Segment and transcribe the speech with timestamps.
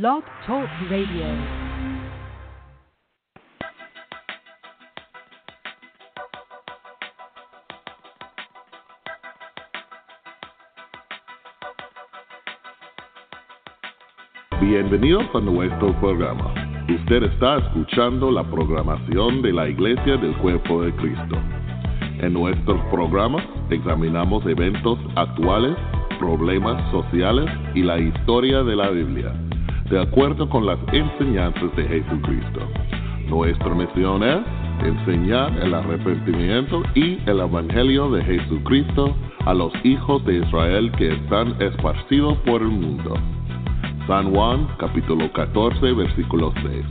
[0.00, 1.24] Blog Talk Radio.
[14.60, 16.52] Bienvenidos a nuestro programa.
[16.88, 21.36] Usted está escuchando la programación de la Iglesia del Cuerpo de Cristo.
[22.18, 25.76] En nuestros programas examinamos eventos actuales,
[26.18, 29.32] problemas sociales y la historia de la Biblia,
[29.90, 32.60] de acuerdo con las enseñanzas de Jesucristo.
[33.28, 34.40] Nuestra misión es
[34.82, 41.54] enseñar el arrepentimiento y el Evangelio de Jesucristo a los hijos de Israel que están
[41.60, 43.14] esparcidos por el mundo.
[44.06, 46.84] San Juan capítulo 14 versículo 6.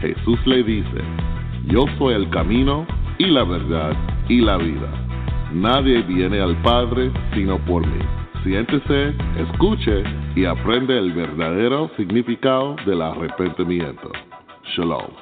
[0.00, 1.00] Jesús le dice,
[1.66, 2.86] yo soy el camino
[3.18, 3.96] y la verdad
[4.28, 4.88] y la vida.
[5.52, 8.21] Nadie viene al Padre sino por mí.
[8.44, 10.02] Siéntese, escuche
[10.34, 14.10] y aprende el verdadero significado del arrepentimiento.
[14.74, 15.12] Shalom.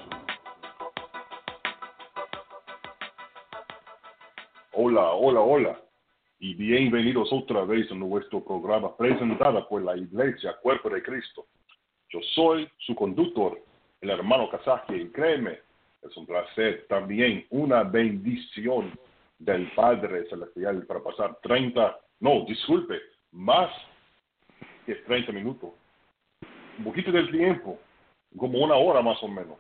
[4.72, 5.80] Hola, hola, hola.
[6.38, 11.44] Y bienvenidos otra vez a nuestro programa presentado por la Iglesia Cuerpo de Cristo.
[12.08, 13.60] Yo soy su conductor,
[14.00, 15.58] el hermano Kazaki, y créeme,
[16.00, 18.98] es un placer, también una bendición
[19.38, 23.00] del Padre Celestial para pasar 30, no, disculpe,
[23.32, 23.70] más
[24.86, 25.70] que 30 minutos.
[26.78, 27.78] Un poquito del tiempo,
[28.36, 29.58] como una hora más o menos,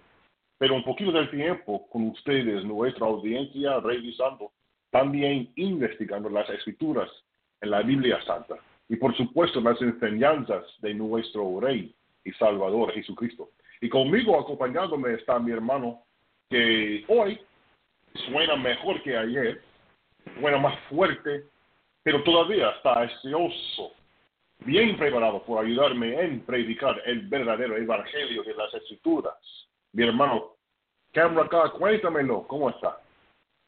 [0.58, 4.52] pero un poquito del tiempo con ustedes, nuestra audiencia, revisando,
[4.90, 7.10] también investigando las escrituras
[7.62, 8.56] en la Biblia Santa
[8.88, 11.94] y por supuesto las enseñanzas de nuestro Rey
[12.24, 13.50] y Salvador Jesucristo.
[13.80, 16.02] Y conmigo acompañándome está mi hermano
[16.50, 17.40] que hoy
[18.26, 19.62] suena mejor que ayer,
[20.40, 21.44] suena más fuerte,
[22.02, 23.92] pero todavía está ansioso,
[24.60, 29.34] bien preparado por ayudarme en predicar el verdadero evangelio de las escrituras.
[29.92, 30.56] Mi hermano,
[31.12, 33.00] Cameron acá, cuéntamelo, ¿cómo está?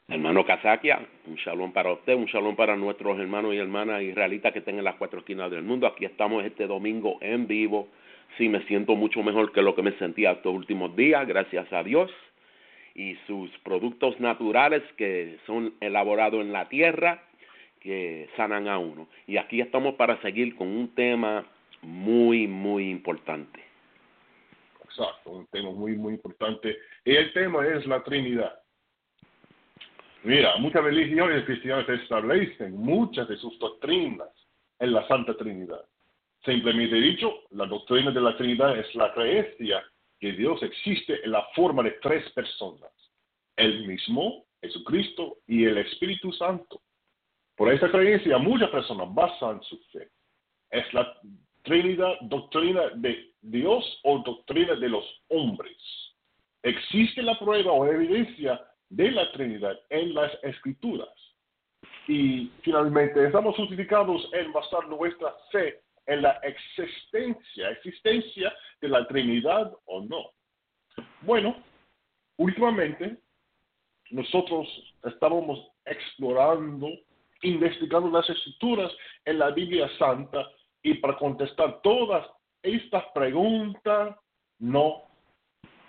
[0.07, 4.59] Hermano Kazakia, un shalom para usted, un shalom para nuestros hermanos y hermanas israelitas que
[4.59, 5.87] estén en las cuatro esquinas del mundo.
[5.87, 7.87] Aquí estamos este domingo en vivo.
[8.37, 11.83] Sí, me siento mucho mejor que lo que me sentía estos últimos días, gracias a
[11.83, 12.11] Dios.
[12.95, 17.23] Y sus productos naturales que son elaborados en la tierra,
[17.83, 19.09] que sanan a uno.
[19.27, 21.45] Y aquí estamos para seguir con un tema
[21.81, 23.61] muy, muy importante.
[24.85, 26.77] Exacto, un tema muy, muy importante.
[27.03, 28.59] Y el tema es la Trinidad.
[30.23, 34.29] Mira, muchas religiones cristianas establecen muchas de sus doctrinas
[34.79, 35.83] en la Santa Trinidad.
[36.45, 39.83] Simplemente dicho, la doctrina de la Trinidad es la creencia
[40.19, 42.91] que Dios existe en la forma de tres personas,
[43.57, 46.81] el mismo, Jesucristo y el Espíritu Santo.
[47.55, 50.09] Por esta creencia muchas personas basan su fe.
[50.71, 51.17] Es la
[51.63, 55.77] Trinidad, doctrina de Dios o doctrina de los hombres.
[56.63, 58.59] Existe la prueba o evidencia
[58.89, 61.09] de la Trinidad en las Escrituras.
[62.07, 69.73] Y finalmente, estamos justificados en basar nuestra fe en la existencia, existencia de la Trinidad
[69.85, 70.31] o no.
[71.21, 71.55] Bueno,
[72.37, 73.17] últimamente
[74.11, 74.67] nosotros
[75.05, 76.89] estábamos explorando,
[77.43, 78.91] investigando las escrituras
[79.25, 80.47] en la Biblia Santa
[80.81, 82.25] y para contestar todas
[82.61, 84.15] estas preguntas,
[84.59, 85.03] no,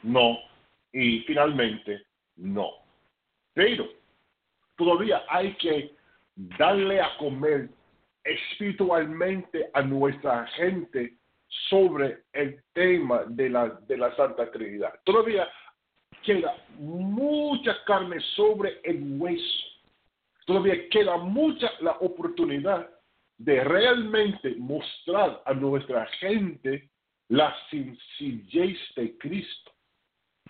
[0.03, 0.39] no
[0.93, 2.03] y finalmente
[2.37, 2.71] no.
[3.53, 3.89] Pero
[4.77, 5.95] todavía hay que
[6.37, 7.69] darle a comer
[8.25, 11.15] espiritualmente a nuestra gente
[11.69, 14.95] sobre el tema de la, de la Santa Trinidad.
[15.05, 15.49] Todavía
[16.25, 19.74] queda mucha carne sobre el hueso.
[20.47, 22.91] Todavía queda mucha la oportunidad
[23.39, 26.91] de realmente mostrar a nuestra gente
[27.29, 29.73] la sencillez de Cristo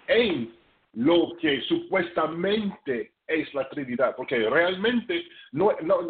[0.09, 0.55] en
[0.93, 6.01] lo que supuestamente es la Trinidad, porque realmente no, no,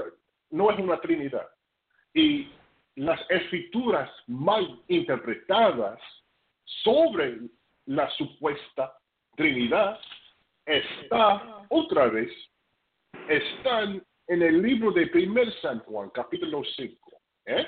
[0.51, 1.47] no es una Trinidad.
[2.13, 2.49] Y
[2.97, 6.01] las escrituras mal interpretadas
[6.65, 7.39] sobre
[7.87, 8.97] la supuesta
[9.37, 9.99] Trinidad
[10.67, 12.31] está otra vez,
[13.29, 17.21] están en el libro de 1 San Juan, capítulo 5.
[17.47, 17.67] ¿eh?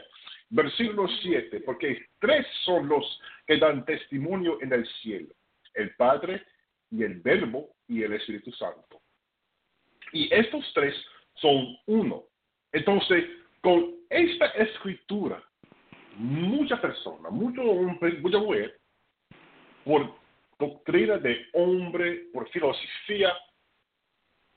[0.50, 5.35] versículo 7, porque tres son los que dan testimonio en el cielo,
[5.75, 6.44] el Padre
[6.91, 9.00] y el Verbo y el Espíritu Santo.
[10.12, 10.94] Y estos tres
[11.35, 12.25] son uno.
[12.73, 13.25] Entonces,
[13.61, 15.43] con esta escritura,
[16.17, 18.79] muchas personas, mucho hombre, mucha mujer,
[19.85, 20.14] por
[20.59, 23.32] doctrina de hombre, por filosofía,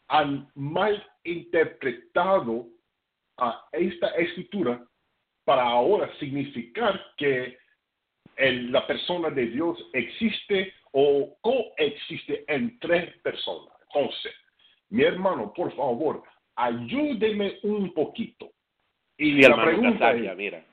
[0.09, 2.67] han mal interpretado
[3.37, 4.83] a esta escritura
[5.45, 7.57] para ahora significar que
[8.37, 13.73] la persona de Dios existe o coexiste en tres personas.
[13.93, 14.33] Entonces,
[14.89, 16.23] mi hermano, por favor,
[16.55, 18.51] ayúdeme un poquito.
[19.17, 20.63] Y la pregunta es, mira,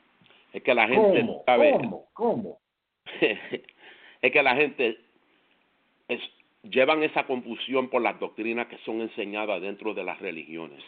[0.52, 2.08] es que la gente ¿cómo, ¿Cómo?
[2.12, 2.60] ¿Cómo?
[3.20, 4.98] es que la gente
[6.08, 6.20] es,
[6.70, 10.82] llevan esa confusión por las doctrinas que son enseñadas dentro de las religiones.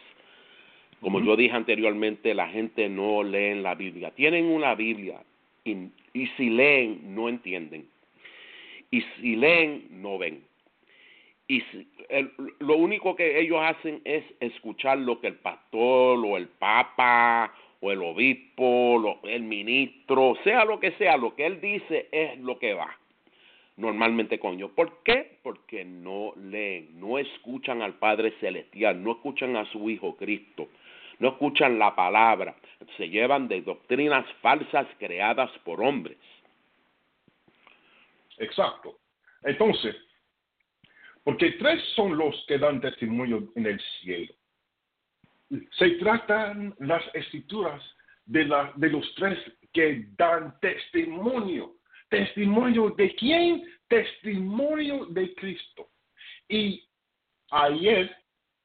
[1.00, 4.10] Como yo dije anteriormente, la gente no lee la Biblia.
[4.10, 5.20] Tienen una Biblia
[5.64, 5.76] y,
[6.12, 7.86] y si leen, no entienden.
[8.90, 10.42] Y si leen, no ven.
[11.46, 11.62] Y
[12.58, 17.92] lo único que ellos hacen es escuchar lo que el pastor o el papa o
[17.92, 22.58] el obispo, o el ministro, sea lo que sea, lo que él dice es lo
[22.58, 22.97] que va
[23.78, 24.72] normalmente con ellos.
[24.72, 25.38] ¿Por qué?
[25.42, 30.69] Porque no leen, no escuchan al Padre Celestial, no escuchan a su Hijo Cristo,
[31.20, 32.56] no escuchan la palabra,
[32.96, 36.19] se llevan de doctrinas falsas creadas por hombres.
[38.38, 38.98] Exacto.
[39.44, 39.96] Entonces,
[41.22, 44.34] porque tres son los que dan testimonio en el cielo.
[45.78, 47.81] Se tratan las escrituras
[48.26, 49.38] de, la, de los tres
[49.72, 51.77] que dan testimonio
[52.08, 53.64] ¿Testimonio de quién?
[53.88, 55.88] Testimonio de Cristo.
[56.49, 56.82] Y
[57.50, 58.14] ayer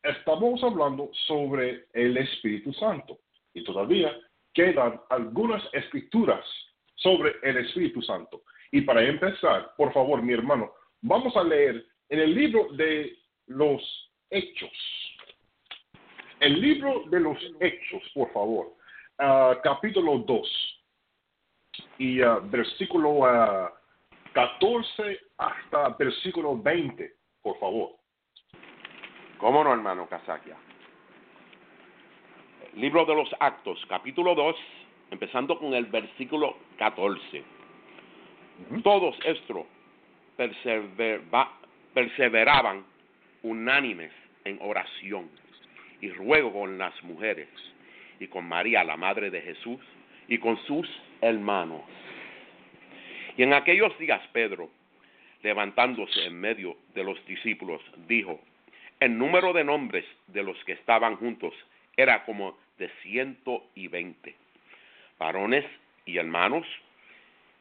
[0.01, 3.19] estamos hablando sobre el Espíritu Santo
[3.53, 4.15] y todavía
[4.53, 6.45] quedan algunas escrituras
[6.95, 8.43] sobre el Espíritu Santo.
[8.71, 13.17] Y para empezar, por favor, mi hermano, vamos a leer en el libro de
[13.47, 13.81] los
[14.29, 14.71] Hechos.
[16.39, 18.73] El libro de los Hechos, por favor,
[19.19, 20.82] ah, capítulo 2
[21.97, 23.71] y uh, versículo
[24.33, 27.91] 14 hasta versículo 20, por favor.
[29.37, 30.55] ¿Cómo no, hermano Casaquia?
[32.75, 34.55] Libro de los Actos, capítulo 2,
[35.11, 37.43] empezando con el versículo 14.
[38.83, 39.65] Todos estos
[41.93, 42.85] perseveraban
[43.43, 44.11] unánimes
[44.45, 45.29] en oración
[46.01, 47.49] y ruego con las mujeres
[48.19, 49.79] y con María, la madre de Jesús,
[50.27, 50.87] y con sus
[51.23, 51.81] hermanos.
[53.37, 54.69] Y en aquellos días Pedro,
[55.41, 58.39] levantándose en medio de los discípulos, dijo,
[58.99, 61.53] el número de nombres de los que estaban juntos
[61.97, 64.35] era como de ciento y veinte.
[65.17, 65.65] Varones
[66.05, 66.67] y hermanos,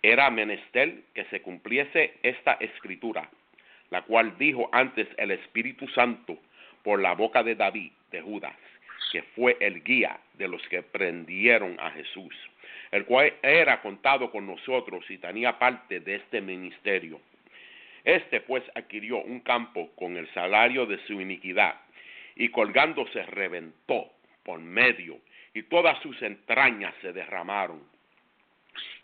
[0.03, 3.31] era menester que se cumpliese esta escritura,
[3.91, 6.39] la cual dijo antes el Espíritu Santo
[6.83, 8.57] por la boca de David de Judas,
[9.13, 12.35] que fue el guía de los que prendieron a Jesús
[12.93, 17.21] el cual era contado con nosotros y tenía parte de este ministerio.
[18.05, 21.75] Este pues adquirió un campo con el salario de su iniquidad,
[22.37, 24.13] y colgándose reventó
[24.43, 25.19] por medio,
[25.55, 27.83] y todas sus entrañas se derramaron.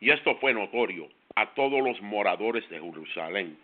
[0.00, 3.58] Y esto fue notorio a todos los moradores de Jerusalén,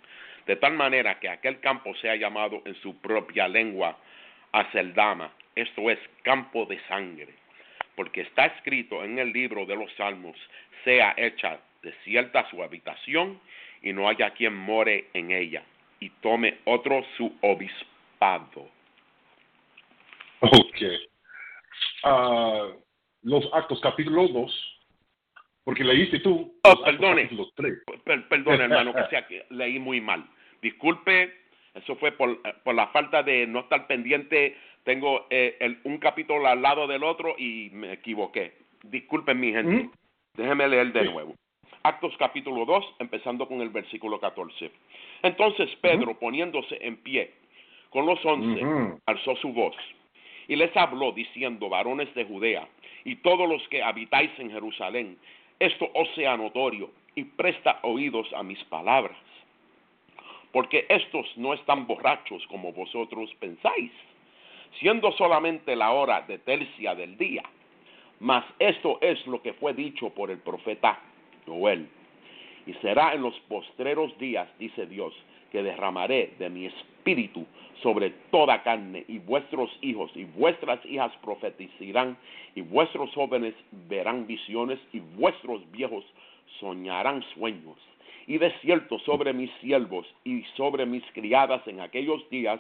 [0.47, 3.99] de tal manera que aquel campo sea llamado en su propia lengua
[4.53, 7.44] Aceldama, esto es campo de sangre
[7.97, 10.37] porque está escrito en el libro de los Salmos,
[10.85, 13.41] sea hecha desierta su habitación
[13.83, 15.63] y no haya quien more en ella,
[16.01, 18.69] y tome otro su obispado.
[20.41, 20.83] Ok.
[22.03, 22.69] Ah,
[23.23, 24.79] los Actos capítulo 2,
[25.65, 26.59] porque leíste tú.
[26.63, 27.31] Oh, perdone.
[28.29, 30.25] perdón, hermano, que sea que leí muy mal.
[30.63, 31.35] Disculpe,
[31.75, 36.61] eso fue por, por la falta de no estar pendiente tengo eh, un capítulo al
[36.61, 38.53] lado del otro y me equivoqué.
[38.83, 39.91] Disculpen mi gente.
[40.35, 41.35] Déjenme leer de nuevo.
[41.83, 44.71] Actos capítulo 2, empezando con el versículo 14.
[45.23, 47.33] Entonces Pedro, poniéndose en pie
[47.91, 48.63] con los once,
[49.07, 49.75] alzó su voz
[50.49, 52.69] y les habló diciendo, varones de Judea
[53.05, 55.19] y todos los que habitáis en Jerusalén,
[55.59, 59.17] esto os sea notorio y presta oídos a mis palabras,
[60.53, 63.93] porque estos no están borrachos como vosotros pensáis
[64.79, 67.43] siendo solamente la hora de tercia del día.
[68.21, 70.99] Mas esto es lo que fue dicho por el profeta
[71.47, 71.89] Joel.
[72.67, 75.13] Y será en los postreros días, dice Dios,
[75.53, 77.47] que derramaré de mi espíritu
[77.83, 82.17] sobre toda carne, y vuestros hijos y vuestras hijas profetizarán,
[82.55, 83.55] y vuestros jóvenes
[83.89, 86.05] verán visiones, y vuestros viejos
[86.59, 87.77] soñarán sueños.
[88.27, 92.59] Y de cierto sobre mis siervos y sobre mis criadas en aquellos días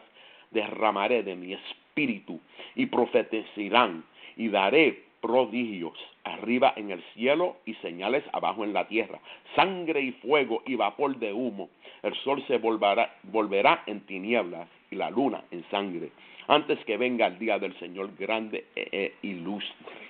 [0.50, 4.04] derramaré de mi espíritu, y profetizarán,
[4.36, 9.20] y daré prodigios arriba en el cielo y señales abajo en la tierra,
[9.54, 11.70] sangre y fuego y vapor de humo.
[12.02, 16.10] El sol se volverá, volverá en tinieblas y la luna en sangre,
[16.48, 18.88] antes que venga el día del Señor grande e,
[19.22, 20.04] e ilustre.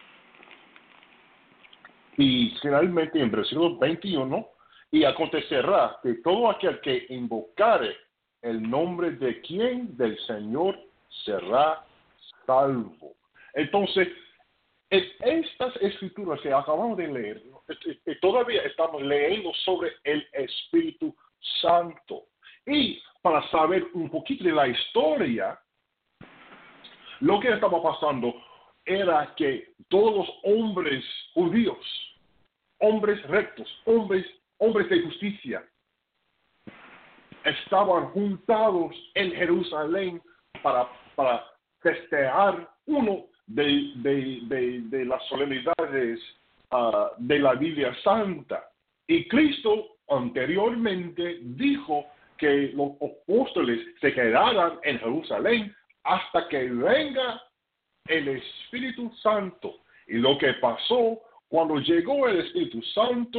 [2.16, 4.48] Y finalmente en versículo 21,
[4.92, 7.96] y acontecerá que todo aquel que invocare
[8.42, 10.78] el nombre de quien del Señor
[11.24, 11.84] será
[12.46, 13.14] salvo.
[13.54, 14.08] Entonces,
[14.90, 17.42] estas escrituras que acabamos de leer,
[18.20, 21.14] todavía estamos leyendo sobre el Espíritu
[21.60, 22.26] Santo.
[22.66, 25.58] Y para saber un poquito de la historia,
[27.20, 28.34] lo que estaba pasando
[28.84, 31.78] era que todos los hombres judíos,
[32.78, 34.26] hombres rectos, hombres,
[34.58, 35.64] hombres de justicia,
[37.44, 40.22] estaban juntados en Jerusalén
[40.64, 41.44] para, para
[41.80, 46.18] festejar uno de, las solemnidades
[46.70, 48.64] ah, de la Biblia Santa.
[49.06, 52.06] Y Cristo anteriormente dijo
[52.38, 57.42] que los apóstoles se quedaran en Jerusalén hasta que venga
[58.08, 59.80] el Espíritu Santo.
[60.06, 63.38] Y lo que pasó cuando llegó el Espíritu Santo,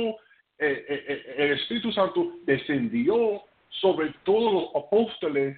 [0.59, 3.41] eh, eh, eh, el Espíritu Santo descendió
[3.81, 5.57] sobre todos los apóstoles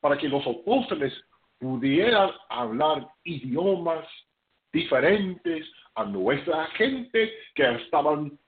[0.00, 1.12] para que los apóstoles
[1.58, 4.06] pudieran hablar idiomas
[4.72, 8.38] diferentes a nuestra gente que estaban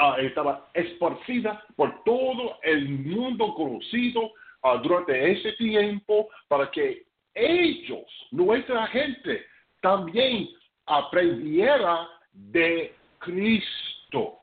[0.00, 4.32] uh, estaba esparcida por todo el mundo conocido
[4.62, 7.04] ah, durante ese tiempo para que
[7.34, 9.44] ellos, nuestra gente,
[9.80, 10.48] también
[10.86, 14.38] aprendiera de Cristo,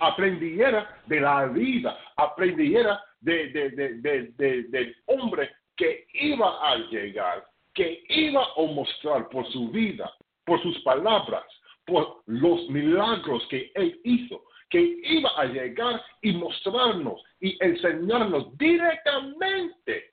[0.00, 8.04] aprendiera de la vida, aprendiera de, de, de, del hombre que iba a llegar, que
[8.08, 10.10] iba a mostrar por su vida,
[10.44, 11.44] por sus palabras,
[11.84, 20.12] por los milagros que él hizo, que iba a llegar y mostrarnos y enseñarnos directamente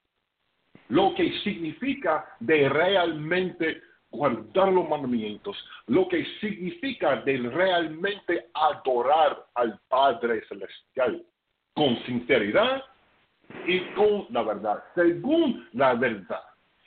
[0.90, 9.80] lo que significa de realmente guardar los mandamientos, lo que significa de realmente adorar al
[9.88, 11.24] Padre Celestial
[11.74, 12.84] con sinceridad
[13.66, 16.42] y con la verdad, según la verdad.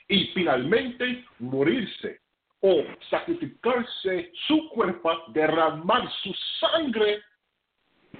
[0.08, 2.20] Y finalmente morirse
[2.61, 7.23] o sacrificarse su cuerpo, derramar su sangre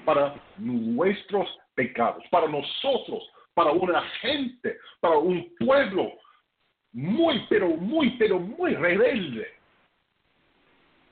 [0.05, 6.13] para nuestros pecados, para nosotros, para una gente, para un pueblo
[6.93, 9.55] muy, pero muy, pero muy rebelde.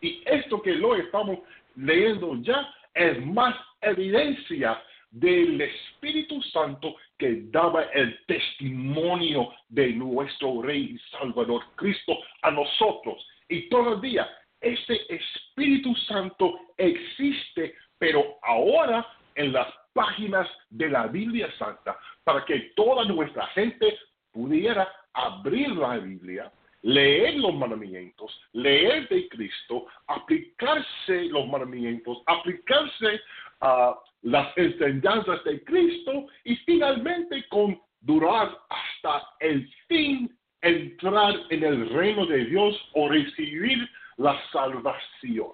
[0.01, 1.39] Y esto que lo estamos
[1.77, 10.97] leyendo ya es más evidencia del Espíritu Santo que daba el testimonio de nuestro Rey
[10.97, 13.27] y Salvador Cristo a nosotros.
[13.49, 14.29] Y todavía
[14.61, 22.73] este Espíritu Santo existe, pero ahora en las páginas de la Biblia Santa, para que
[22.75, 23.99] toda nuestra gente
[24.33, 26.53] pudiera abrir la Biblia,
[26.83, 33.21] leer los mandamientos, leer de Cristo, aplicarse los mandamientos, aplicarse
[33.61, 33.95] a
[34.25, 42.25] las enseñanzas de Cristo y finalmente con durar hasta el fin, entrar en el reino
[42.27, 45.53] de Dios o recibir la salvación.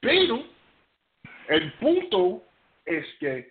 [0.00, 0.42] Pero
[1.48, 2.42] el punto
[2.84, 3.50] es que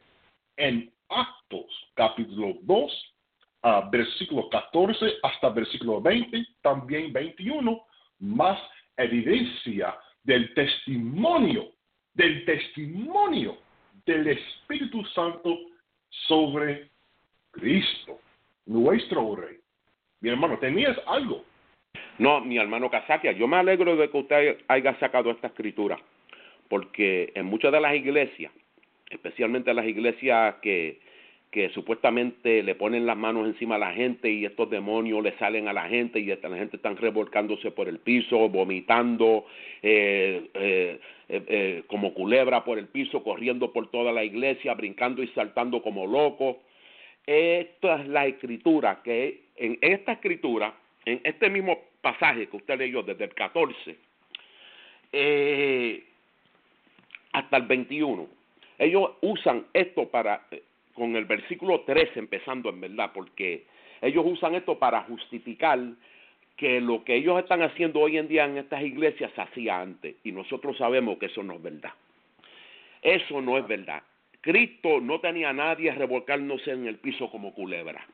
[0.57, 3.13] en Actos capítulo 2,
[3.63, 7.83] uh, versículo 14 hasta versículo 20, también 21,
[8.19, 8.59] más
[8.97, 11.71] evidencia del testimonio,
[12.13, 13.64] del testimonio
[14.05, 15.57] del Espíritu Santo
[16.27, 16.89] sobre
[17.51, 18.19] Cristo,
[18.65, 19.57] nuestro Rey.
[20.21, 21.43] Mi hermano, ¿tenías algo?
[22.17, 25.97] No, mi hermano Casaquia, yo me alegro de que usted haya sacado esta escritura,
[26.69, 28.51] porque en muchas de las iglesias,
[29.09, 30.99] especialmente las iglesias que,
[31.55, 35.69] que supuestamente le ponen las manos encima a la gente y estos demonios le salen
[35.69, 39.45] a la gente y la gente está revolcándose por el piso, vomitando
[39.81, 45.29] eh, eh, eh, como culebra por el piso, corriendo por toda la iglesia, brincando y
[45.29, 46.57] saltando como locos.
[47.25, 50.73] Esta es la escritura que en esta escritura,
[51.05, 53.95] en este mismo pasaje que usted leyó desde el 14
[57.31, 58.27] hasta el 21,
[58.77, 60.45] ellos usan esto para
[60.95, 63.65] con el versículo 3 empezando en verdad, porque
[64.01, 65.79] ellos usan esto para justificar
[66.57, 70.15] que lo que ellos están haciendo hoy en día en estas iglesias se hacía antes
[70.23, 71.91] y nosotros sabemos que eso no es verdad.
[73.01, 74.01] Eso no es verdad.
[74.41, 78.05] Cristo no tenía a nadie revolcándose en el piso como culebra.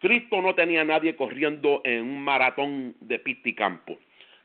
[0.00, 3.98] Cristo no tenía a nadie corriendo en un maratón de pista y campo.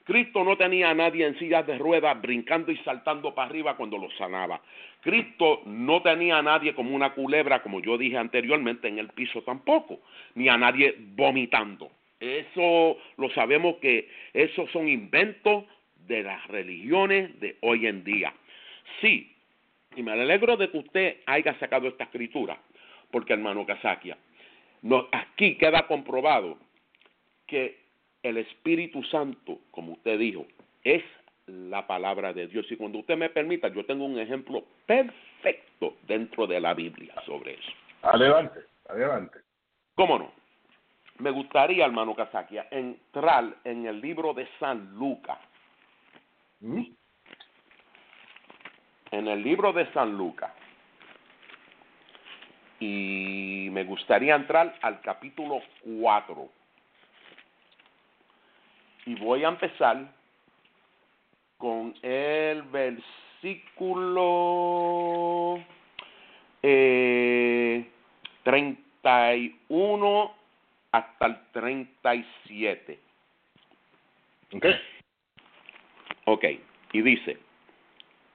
[0.09, 3.99] Cristo no tenía a nadie en sillas de ruedas brincando y saltando para arriba cuando
[3.99, 4.59] lo sanaba.
[5.01, 9.43] Cristo no tenía a nadie como una culebra, como yo dije anteriormente, en el piso
[9.43, 9.99] tampoco,
[10.33, 11.91] ni a nadie vomitando.
[12.19, 15.65] Eso lo sabemos que esos son inventos
[16.07, 18.33] de las religiones de hoy en día.
[19.01, 19.31] Sí,
[19.95, 22.57] y me alegro de que usted haya sacado esta escritura,
[23.11, 24.17] porque hermano Casaquia,
[25.11, 26.57] aquí queda comprobado
[27.45, 27.78] que
[28.23, 30.45] el Espíritu Santo, como usted dijo,
[30.83, 31.03] es
[31.47, 32.65] la palabra de Dios.
[32.71, 37.53] Y cuando usted me permita, yo tengo un ejemplo perfecto dentro de la Biblia sobre
[37.53, 37.71] eso.
[38.01, 39.39] Adelante, adelante.
[39.95, 40.31] ¿Cómo no?
[41.19, 45.38] Me gustaría, hermano Casaquia, entrar en el libro de San Lucas.
[46.61, 46.85] ¿Mm?
[49.11, 50.51] En el libro de San Lucas.
[52.79, 56.58] Y me gustaría entrar al capítulo 4.
[59.09, 60.13] Y voy a empezar
[61.57, 63.03] con el versículo
[66.61, 67.89] eh,
[68.43, 70.35] 31
[70.91, 72.99] hasta el 37.
[74.53, 74.65] Ok.
[76.25, 76.45] Ok,
[76.93, 77.39] y dice,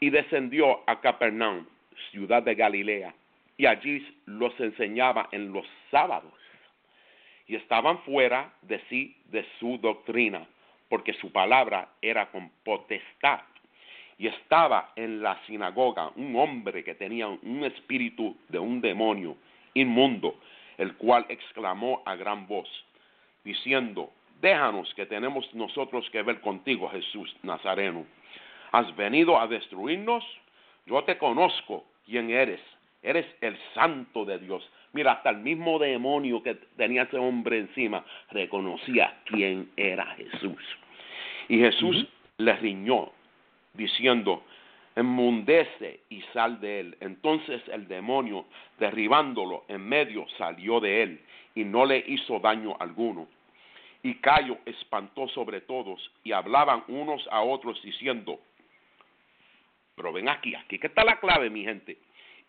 [0.00, 1.66] y descendió a Capernaum,
[2.10, 3.14] ciudad de Galilea,
[3.56, 6.34] y allí los enseñaba en los sábados.
[7.46, 10.48] Y estaban fuera de sí de su doctrina,
[10.94, 13.40] porque su palabra era con potestad.
[14.16, 19.36] Y estaba en la sinagoga un hombre que tenía un espíritu de un demonio
[19.74, 20.38] inmundo,
[20.78, 22.68] el cual exclamó a gran voz,
[23.42, 28.06] diciendo, déjanos que tenemos nosotros que ver contigo, Jesús Nazareno.
[28.70, 30.24] ¿Has venido a destruirnos?
[30.86, 32.60] Yo te conozco quién eres.
[33.02, 34.62] Eres el santo de Dios.
[34.92, 40.62] Mira, hasta el mismo demonio que tenía ese hombre encima reconocía quién era Jesús.
[41.48, 42.06] Y Jesús
[42.38, 43.12] le riñó,
[43.74, 44.42] diciendo,
[44.96, 46.96] enmundece y sal de él.
[47.00, 48.46] Entonces el demonio,
[48.78, 51.20] derribándolo en medio, salió de él
[51.54, 53.28] y no le hizo daño alguno.
[54.02, 58.38] Y Cayo espantó sobre todos y hablaban unos a otros diciendo,
[59.94, 61.98] pero ven aquí, aquí que está la clave, mi gente.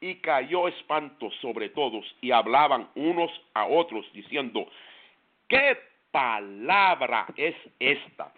[0.02, 4.68] Y cayó espanto sobre todos y hablaban unos a otros diciendo,
[5.48, 5.78] ¿qué
[6.12, 8.34] palabra es esta?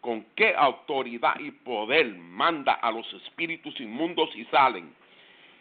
[0.00, 4.92] Con qué autoridad y poder manda a los espíritus inmundos y salen.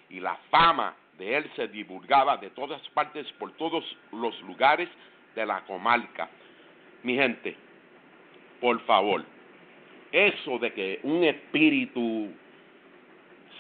[0.10, 4.90] Y la fama de él se divulgaba de todas partes por todos los lugares
[5.36, 6.30] de la comarca.
[7.04, 7.56] Mi gente,
[8.62, 9.24] por favor,
[10.12, 12.30] eso de que un espíritu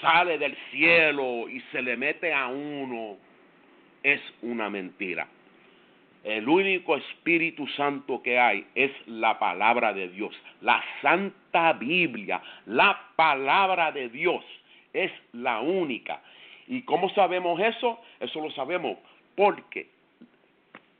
[0.01, 3.17] sale del cielo y se le mete a uno
[4.01, 5.27] es una mentira.
[6.29, 10.31] El único Espíritu Santo que hay es la palabra de Dios.
[10.61, 14.45] La Santa Biblia, la palabra de Dios
[14.93, 16.21] es la única.
[16.67, 17.99] ¿Y cómo sabemos eso?
[18.19, 18.99] Eso lo sabemos
[19.35, 19.87] porque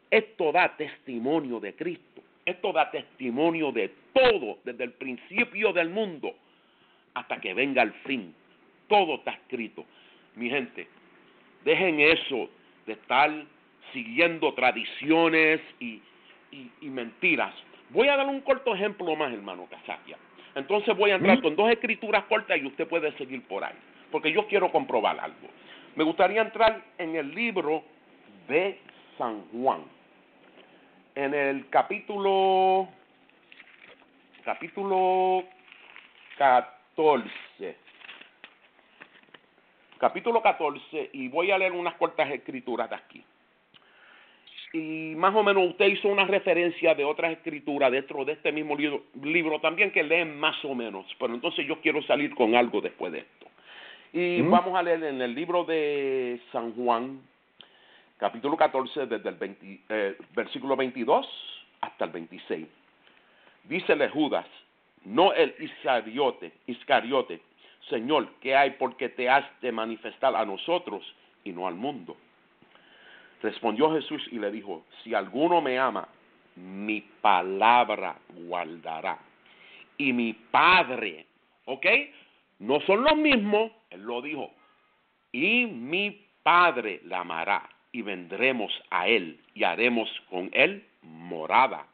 [0.10, 2.24] esto da testimonio de Cristo.
[2.44, 6.34] Esto da testimonio de todo, desde el principio del mundo
[7.14, 8.34] hasta que venga el fin.
[8.88, 9.86] Todo está escrito.
[10.36, 10.88] Mi gente,
[11.64, 12.50] dejen eso
[12.88, 13.30] de estar
[13.94, 16.02] siguiendo tradiciones y,
[16.82, 17.54] mentiras.
[17.90, 20.18] Voy a dar un corto ejemplo más, hermano Casaquia.
[20.56, 23.76] Entonces voy a entrar con dos escrituras cortas y usted puede seguir por ahí,
[24.12, 25.48] porque yo quiero comprobar algo.
[25.96, 27.84] Me gustaría entrar en el libro
[28.48, 28.80] de
[29.18, 29.84] San Juan,
[31.16, 32.90] en el capítulo
[34.44, 35.44] capítulo
[36.38, 37.78] 14.
[40.00, 43.24] Capítulo 14 y voy a leer unas cortas escrituras de aquí
[44.72, 48.76] y más o menos usted hizo una referencia de otras escrituras dentro de este mismo
[48.78, 53.12] libro, también que leen más o menos, pero entonces yo quiero salir con algo después
[53.12, 53.48] de esto.
[54.14, 57.22] Y vamos a leer en el libro de San Juan,
[58.18, 59.58] capítulo 14, desde el
[59.90, 61.28] eh, versículo 22
[61.82, 62.68] hasta el 26.
[63.66, 64.48] Dícele Judas,
[65.06, 67.42] no el Iscariote, Iscariote,
[67.90, 71.04] Señor, ¿qué hay porque te has de manifestar a nosotros
[71.44, 72.16] y no al mundo?
[73.42, 76.08] Respondió Jesús y le dijo, si alguno me ama,
[76.56, 79.18] mi palabra guardará.
[79.98, 81.26] Y mi Padre,
[81.66, 81.86] ¿ok?
[82.60, 84.52] No son los mismos, Él lo dijo.
[85.32, 87.70] Y mi Padre la amará.
[87.92, 91.88] y vendremos a él y haremos con él morada.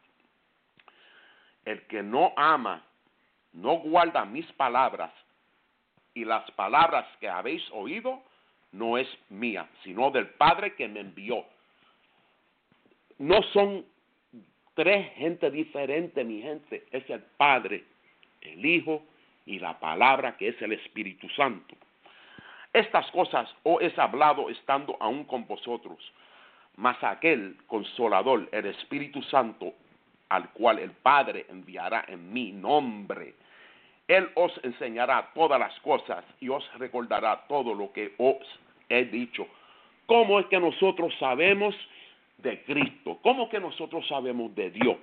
[1.63, 2.83] El que no ama,
[3.53, 5.11] no guarda mis palabras
[6.13, 8.21] y las palabras que habéis oído
[8.75, 11.45] no es mía, sino del Padre que me envió.
[13.17, 13.85] No son
[14.73, 16.85] tres gente diferente, mi gente.
[16.91, 17.85] Es el Padre,
[18.41, 19.03] el Hijo
[19.45, 21.75] y la palabra que es el Espíritu Santo.
[22.73, 25.97] Estas cosas os he hablado estando aún con vosotros,
[26.75, 29.73] mas aquel consolador, el Espíritu Santo,
[30.27, 33.35] al cual el Padre enviará en mi nombre,
[34.09, 38.45] Él os enseñará todas las cosas y os recordará todo lo que os
[38.89, 39.47] he dicho.
[40.05, 41.75] ¿Cómo es que nosotros sabemos
[42.37, 43.19] de Cristo?
[43.21, 44.97] ¿Cómo que nosotros sabemos de Dios?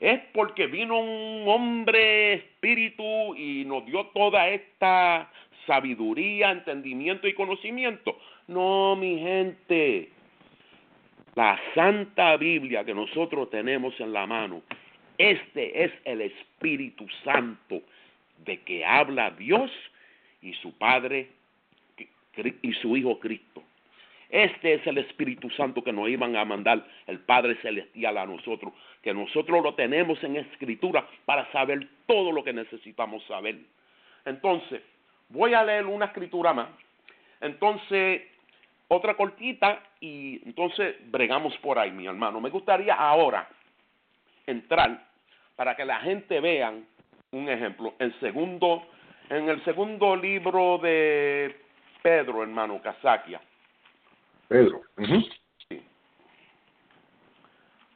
[0.00, 5.30] Es porque vino un hombre espíritu y nos dio toda esta
[5.66, 8.18] sabiduría, entendimiento y conocimiento.
[8.48, 10.10] No, mi gente.
[11.34, 14.62] La Santa Biblia que nosotros tenemos en la mano,
[15.18, 17.82] este es el Espíritu Santo
[18.44, 19.70] de que habla Dios
[20.40, 21.28] y su Padre
[22.62, 23.62] y su Hijo Cristo.
[24.28, 28.72] Este es el Espíritu Santo que nos iban a mandar el Padre Celestial a nosotros,
[29.02, 33.56] que nosotros lo tenemos en escritura para saber todo lo que necesitamos saber.
[34.24, 34.82] Entonces,
[35.28, 36.68] Voy a leer una escritura más.
[37.40, 38.22] Entonces,
[38.88, 42.40] otra cortita y entonces bregamos por ahí, mi hermano.
[42.40, 43.48] Me gustaría ahora
[44.46, 45.04] entrar
[45.56, 46.86] para que la gente vean
[47.32, 47.94] un ejemplo.
[47.98, 48.86] El segundo,
[49.28, 51.56] en el segundo libro de
[52.06, 53.40] Pedro, hermano Casaquia.
[54.46, 54.82] Pedro.
[55.68, 55.82] sí.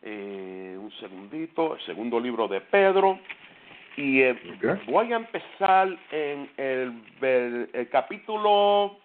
[0.03, 3.21] Eh, un segundito, el segundo libro de Pedro.
[3.97, 4.37] Y eh,
[4.89, 8.99] voy a empezar en el, capítulo,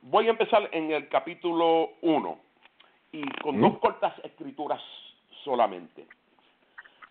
[0.00, 2.38] voy a empezar en el capítulo 1
[3.12, 4.80] y con dos cortas escrituras
[5.42, 6.06] solamente.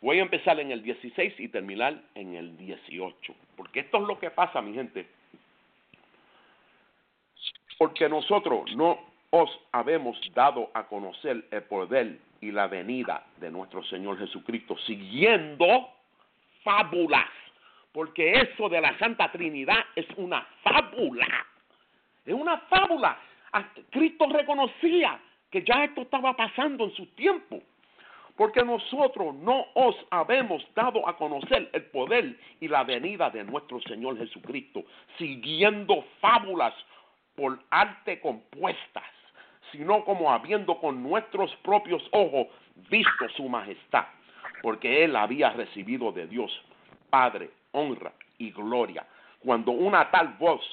[0.02, 4.18] Voy a empezar en el 16 y terminar en el 18, porque esto es lo
[4.18, 5.06] que pasa, mi gente.
[7.78, 13.84] Porque nosotros no os habemos dado a conocer el poder y la venida de nuestro
[13.86, 15.90] Señor Jesucristo, siguiendo
[16.64, 17.30] fábulas,
[17.92, 21.28] porque eso de la Santa Trinidad es una fábula.
[22.26, 23.18] Es una fábula.
[23.52, 27.62] Ah, Cristo reconocía que ya esto estaba pasando en su tiempo.
[28.36, 33.80] Porque nosotros no os habemos dado a conocer el poder y la venida de nuestro
[33.82, 34.84] Señor Jesucristo,
[35.20, 36.74] siguiendo fábulas
[37.36, 39.04] por arte compuestas,
[39.72, 42.48] sino como habiendo con nuestros propios ojos
[42.90, 44.06] visto su majestad
[44.64, 46.50] porque él había recibido de Dios
[47.10, 49.06] Padre, honra y gloria,
[49.40, 50.66] cuando una tal voz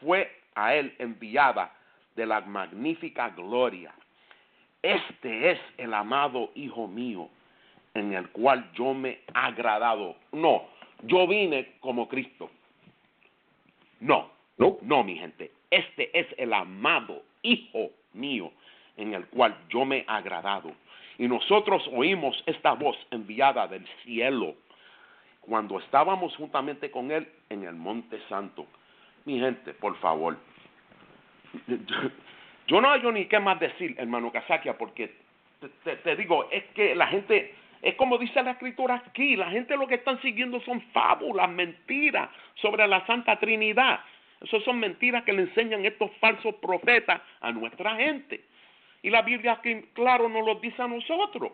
[0.00, 1.72] fue a él enviada
[2.16, 3.94] de la magnífica gloria.
[4.82, 7.28] Este es el amado Hijo mío,
[7.94, 10.16] en el cual yo me he agradado.
[10.32, 10.64] No,
[11.02, 12.50] yo vine como Cristo.
[14.00, 15.52] No, no, no, mi gente.
[15.70, 18.50] Este es el amado Hijo mío,
[18.96, 20.72] en el cual yo me he agradado.
[21.18, 24.54] Y nosotros oímos esta voz enviada del cielo
[25.40, 28.66] cuando estábamos juntamente con Él en el Monte Santo.
[29.24, 30.36] Mi gente, por favor.
[32.66, 35.14] Yo no hay ni qué más decir, hermano Casaquia, porque
[35.84, 39.86] te, digo, es que la gente, es como dice la escritura aquí, la gente lo
[39.86, 44.00] que están siguiendo son fábulas, mentiras sobre la Santa Trinidad.
[44.46, 48.44] Esas son mentiras que le enseñan estos falsos profetas a nuestra gente.
[49.02, 49.60] Y la Biblia,
[49.92, 51.52] claro, nos lo dice a nosotros.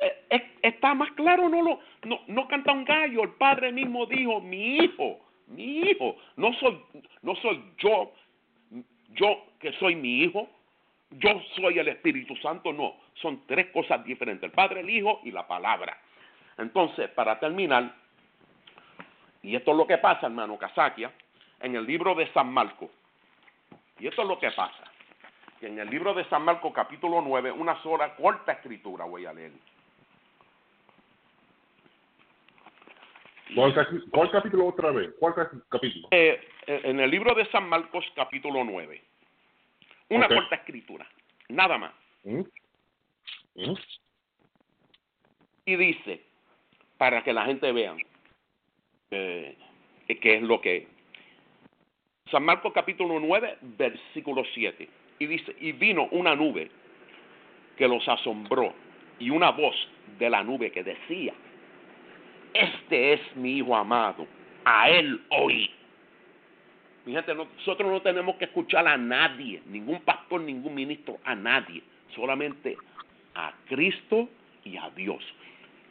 [0.00, 3.22] Eh, está más claro, no, lo, no, no canta un gallo.
[3.22, 6.16] El Padre mismo dijo, mi hijo, mi hijo.
[6.36, 6.80] No soy,
[7.22, 8.12] no soy yo,
[9.14, 10.48] yo que soy mi hijo.
[11.10, 12.72] Yo soy el Espíritu Santo.
[12.72, 14.44] No, son tres cosas diferentes.
[14.44, 15.96] El Padre, el Hijo y la palabra.
[16.58, 17.94] Entonces, para terminar,
[19.42, 21.10] y esto es lo que pasa, hermano Casaquia,
[21.60, 22.90] en el libro de San Marcos.
[23.98, 24.84] Y esto es lo que pasa
[25.58, 29.32] que en el libro de San Marcos capítulo 9, una sola corta escritura voy a
[29.32, 29.52] leer.
[33.54, 35.10] ¿Cuál, capítulo otra vez?
[35.18, 35.34] ¿Cuál
[35.68, 36.08] capítulo?
[36.10, 39.02] Eh, eh, en el libro de San Marcos capítulo 9.
[40.10, 41.06] Una corta escritura,
[41.48, 41.92] nada más.
[42.24, 42.40] ¿Mm?
[43.54, 43.74] ¿Mm?
[45.64, 46.22] Y dice,
[46.98, 47.96] para que la gente vea
[49.10, 49.56] eh,
[50.06, 50.88] qué es lo que
[52.30, 54.88] San Marcos capítulo 9, versículo 7.
[55.18, 56.70] Y dice, y vino una nube
[57.76, 58.74] que los asombró
[59.18, 59.74] y una voz
[60.18, 61.32] de la nube que decía,
[62.52, 64.26] este es mi hijo amado,
[64.64, 65.70] a él oí.
[67.06, 71.82] Mi gente, nosotros no tenemos que escuchar a nadie, ningún pastor, ningún ministro, a nadie,
[72.14, 72.76] solamente
[73.34, 74.28] a Cristo
[74.64, 75.24] y a Dios.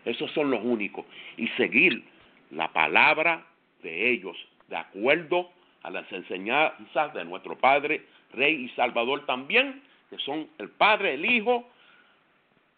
[0.05, 1.05] Esos son los únicos.
[1.37, 2.03] Y seguir
[2.51, 3.43] la palabra
[3.81, 4.37] de ellos,
[4.69, 5.56] de acuerdo
[5.87, 11.25] a las enseñanzas de nuestro Padre, Rey y Salvador también, que son el Padre, el
[11.25, 11.65] Hijo,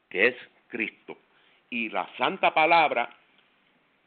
[0.10, 0.36] que es
[0.68, 1.18] Cristo.
[1.72, 3.10] Y la Santa Palabra,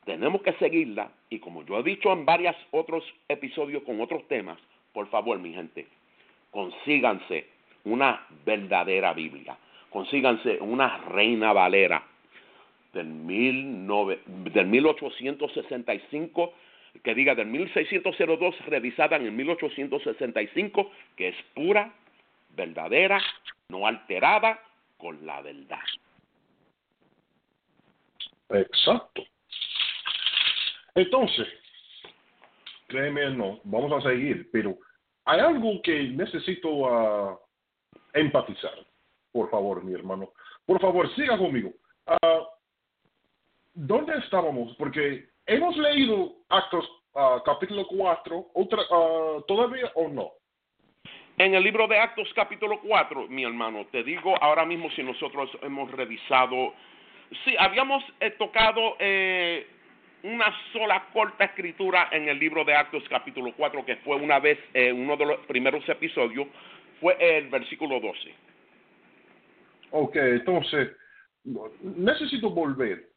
[0.04, 4.58] tenemos que seguirla, y como yo he dicho en varios otros episodios con otros temas,
[4.92, 5.88] por favor, mi gente,
[6.52, 7.48] consíganse
[7.84, 9.56] una verdadera Biblia,
[9.90, 12.04] consíganse una Reina Valera
[12.92, 13.84] del, mil
[14.52, 16.54] del 1865
[17.02, 21.92] que diga del 1602 revisada en el 1865, que es pura,
[22.50, 23.20] verdadera,
[23.68, 24.60] no alterada,
[24.98, 25.80] con la verdad.
[28.50, 29.24] Exacto.
[30.94, 31.48] Entonces,
[32.86, 34.76] créeme no, vamos a seguir, pero
[35.24, 37.38] hay algo que necesito uh,
[38.12, 38.74] empatizar.
[39.32, 40.32] Por favor, mi hermano.
[40.66, 41.72] Por favor, siga conmigo.
[42.06, 42.44] Uh,
[43.74, 44.76] ¿Dónde estábamos?
[44.76, 48.82] Porque hemos leído Actos uh, capítulo 4, otra,
[49.46, 50.32] ¿todavía o no?
[51.38, 55.50] En el libro de Actos capítulo 4, mi hermano, te digo ahora mismo si nosotros
[55.62, 56.74] hemos revisado,
[57.44, 59.66] sí, habíamos eh, tocado eh,
[60.24, 64.58] una sola corta escritura en el libro de Actos capítulo 4, que fue una vez,
[64.74, 66.46] eh, uno de los primeros episodios,
[67.00, 68.34] fue el versículo 12.
[69.90, 70.92] Ok, entonces,
[71.82, 73.11] necesito volver.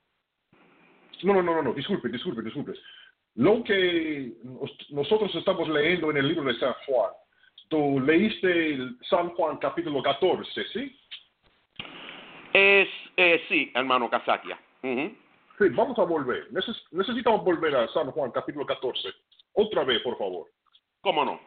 [1.24, 2.74] No, no, no, no, disculpe, disculpe, disculpe.
[3.36, 4.34] Lo que
[4.90, 7.12] nosotros estamos leyendo en el libro de San Juan,
[7.70, 8.78] tú leíste
[9.10, 10.98] San Juan capítulo 14, ¿sí?
[12.54, 14.58] Es, eh, sí, hermano Casaquia.
[14.82, 16.48] Sí, vamos a volver.
[16.92, 19.10] necesitamos volver a San Juan capítulo 14.
[19.54, 20.48] Otra vez, por favor.
[21.02, 21.40] ¿Cómo no?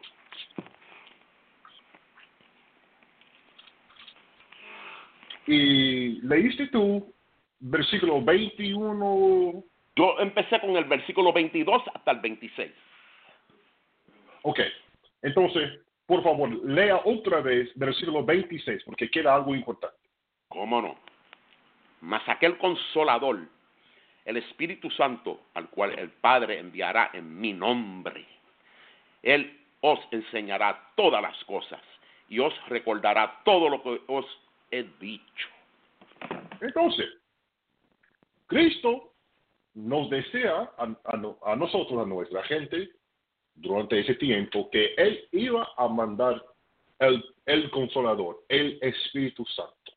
[5.47, 7.11] Y leíste tú
[7.59, 9.63] versículo 21.
[9.95, 12.71] Yo empecé con el versículo 22 hasta el 26.
[14.43, 14.59] Ok,
[15.21, 19.97] entonces, por favor, lea otra vez versículo 26, porque queda algo importante.
[20.47, 20.97] ¿Cómo no?
[22.01, 23.39] Mas aquel consolador
[24.29, 28.27] el Espíritu Santo, al cual el Padre enviará en mi nombre.
[29.23, 31.81] Él os enseñará todas las cosas
[32.27, 34.25] y os recordará todo lo que os
[34.69, 35.47] he dicho.
[36.61, 37.09] Entonces,
[38.49, 39.13] Cristo
[39.75, 42.89] nos desea a, nosotros, a nuestra gente,
[43.55, 46.43] durante ese tiempo, que Él iba a mandar
[46.99, 49.93] el, el Consolador, el Espíritu Santo,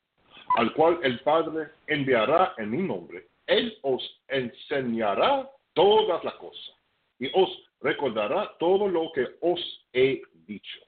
[0.55, 6.75] al cual el Padre enviará en mi nombre él os enseñará todas las cosas
[7.19, 7.49] y os
[7.81, 9.59] recordará todo lo que os
[9.93, 10.79] he dicho.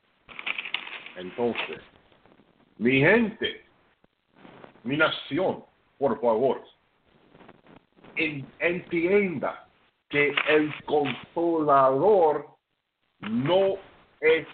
[1.17, 1.81] Entonces,
[2.77, 3.63] mi gente,
[4.83, 5.63] mi nación,
[5.97, 6.63] por favor,
[8.15, 9.67] entienda
[10.09, 12.47] que el consolador
[13.19, 13.75] no
[14.19, 14.47] es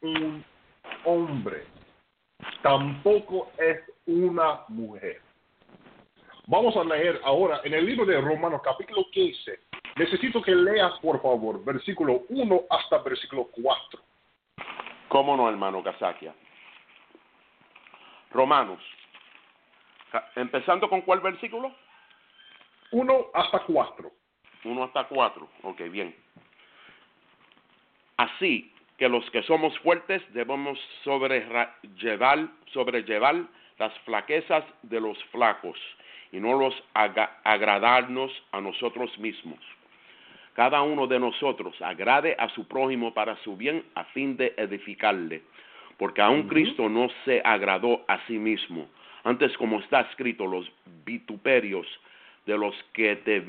[0.00, 0.44] un
[1.04, 1.64] hombre,
[2.62, 5.20] tampoco es una mujer.
[6.46, 9.58] Vamos a leer ahora en el libro de Romanos capítulo 15.
[9.96, 14.00] Necesito que leas, por favor, versículo 1 hasta versículo 4.
[15.08, 16.34] ¿Cómo no, hermano Casaquia?
[18.30, 18.80] Romanos.
[20.34, 21.72] Empezando con cuál versículo?
[22.90, 24.10] 1 hasta 4.
[24.64, 25.48] 1 hasta 4.
[25.62, 26.14] Ok, bien.
[28.16, 33.44] Así que los que somos fuertes debemos sobrellevar, sobrellevar
[33.78, 35.78] las flaquezas de los flacos
[36.30, 36.74] y no los
[37.44, 39.58] agradarnos a nosotros mismos.
[40.54, 45.42] Cada uno de nosotros agrade a su prójimo para su bien a fin de edificarle,
[45.96, 48.88] porque aún Cristo no se agradó a sí mismo.
[49.24, 50.70] Antes, como está escrito, los
[51.04, 51.86] vituperios
[52.46, 53.40] de los que te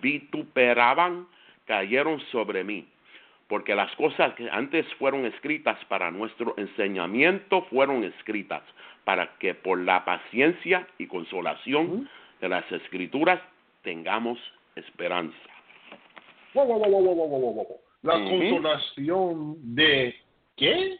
[0.00, 1.26] vituperaban
[1.66, 2.86] cayeron sobre mí,
[3.48, 8.62] porque las cosas que antes fueron escritas para nuestro enseñamiento fueron escritas
[9.04, 12.08] para que por la paciencia y consolación
[12.40, 13.40] de las escrituras
[13.82, 14.38] tengamos
[14.74, 15.36] esperanza.
[18.02, 20.14] la consolación de
[20.56, 20.96] qué?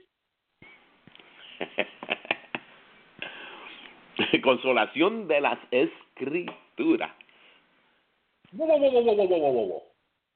[4.43, 6.66] consolación de las escrituras.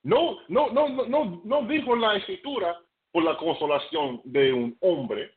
[0.03, 2.79] No, no, no, no, no, dijo la escritura
[3.13, 5.33] por la consolación de un hombre,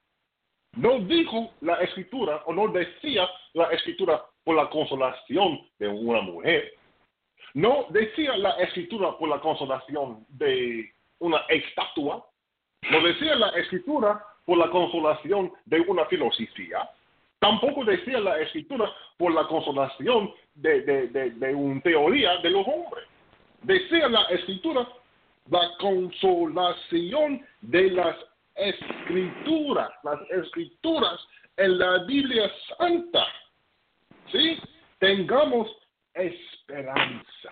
[0.75, 6.73] no dijo la escritura o no decía la escritura por la consolación de una mujer.
[7.53, 12.25] No decía la escritura por la consolación de una estatua.
[12.89, 16.89] No decía la escritura por la consolación de una filosofía,
[17.43, 22.65] tampoco decía la escritura por la consolación de, de, de, de una teoría de los
[22.65, 23.05] hombres.
[23.63, 24.87] Decía la escritura
[25.49, 28.15] la consolación de las
[28.55, 31.19] escrituras, las escrituras
[31.57, 33.25] en la Biblia Santa.
[34.31, 34.57] ¿Sí?
[34.99, 35.69] Tengamos
[36.13, 37.49] esperanza.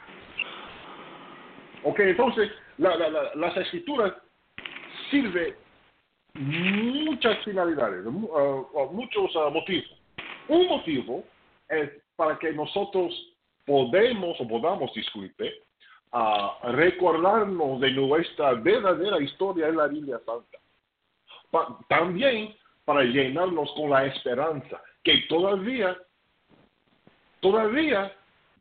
[1.83, 4.13] Ok, entonces la, la, la, las escrituras
[5.09, 5.53] sirven
[6.33, 9.91] muchas finalidades, uh, muchos uh, motivos.
[10.47, 11.23] Un motivo
[11.69, 13.13] es para que nosotros
[13.65, 15.53] podemos o podamos, disculpe,
[16.13, 20.57] uh, recordarnos de nuestra verdadera historia en la Biblia Santa.
[21.51, 25.97] Pa también para llenarnos con la esperanza que todavía,
[27.39, 28.13] todavía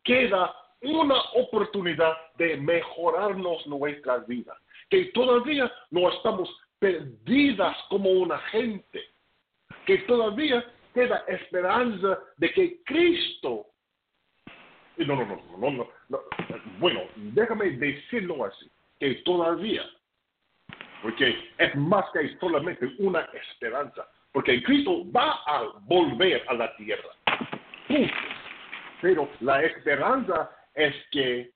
[0.03, 4.57] queda una oportunidad de mejorarnos nuestra vida,
[4.89, 6.49] que todavía no estamos
[6.81, 8.99] perdidas como una gente,
[9.85, 10.65] que todavía
[10.95, 13.67] queda esperanza de que Cristo,
[14.97, 16.19] no, no, no, no, no, no,
[16.79, 19.83] bueno, déjame decirlo así, que todavía,
[21.03, 27.09] porque es más que solamente una esperanza, porque Cristo va a volver a la tierra.
[29.01, 31.51] Pero la esperanza es que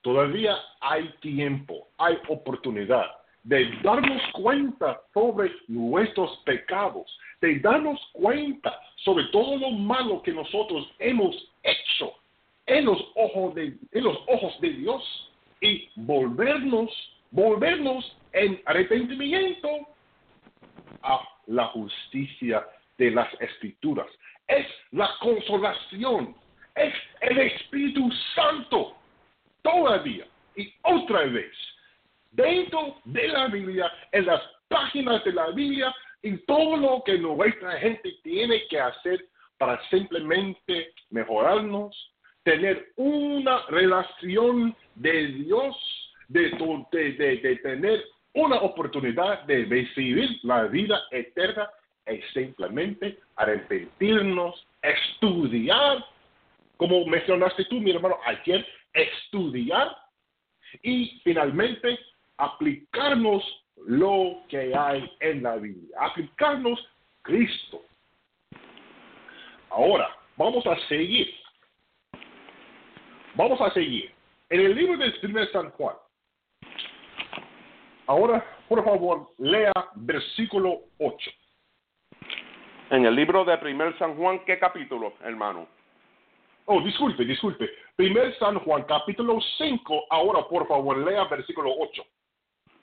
[0.00, 7.06] todavía hay tiempo, hay oportunidad de darnos cuenta sobre nuestros pecados,
[7.40, 12.12] de darnos cuenta sobre todo lo malo que nosotros hemos hecho
[12.66, 16.90] en los ojos de, en los ojos de Dios y volvernos,
[17.30, 19.68] volvernos en arrepentimiento
[21.02, 22.66] a la justicia
[22.98, 24.06] de las escrituras.
[24.46, 26.34] Es la consolación,
[26.76, 28.94] es el Espíritu Santo
[29.62, 30.26] todavía
[30.56, 31.52] y otra vez
[32.30, 37.72] dentro de la Biblia, en las páginas de la Biblia y todo lo que nuestra
[37.78, 39.24] gente tiene que hacer
[39.58, 42.12] para simplemente mejorarnos,
[42.42, 45.76] tener una relación de Dios,
[46.28, 46.50] de,
[46.92, 51.68] de, de, tener una oportunidad de recibir la vida eterna
[52.06, 56.04] es simplemente arrepentirnos, estudiar,
[56.76, 59.96] como mencionaste tú, mi hermano, ayer, estudiar
[60.82, 61.98] y finalmente
[62.40, 63.42] aplicarnos
[63.86, 66.78] lo que hay en la Biblia, aplicarnos
[67.22, 67.82] Cristo.
[69.70, 71.28] Ahora, vamos a seguir.
[73.34, 74.12] Vamos a seguir.
[74.48, 75.96] En el libro del primer San Juan.
[78.06, 81.30] Ahora, por favor, lea versículo 8.
[82.90, 85.68] En el libro de primer San Juan, ¿qué capítulo, hermano?
[86.64, 87.70] Oh, disculpe, disculpe.
[87.94, 90.06] Primer San Juan, capítulo 5.
[90.10, 92.04] Ahora, por favor, lea versículo 8.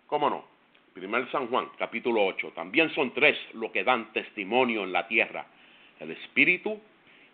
[0.07, 0.45] ¿Cómo no?
[0.93, 2.53] Primer San Juan, capítulo 8.
[2.55, 5.45] También son tres lo que dan testimonio en la tierra.
[5.99, 6.79] El espíritu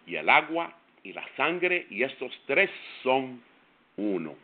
[0.06, 2.70] y el agua y la sangre, y estos tres
[3.04, 3.42] son
[3.98, 4.36] uno.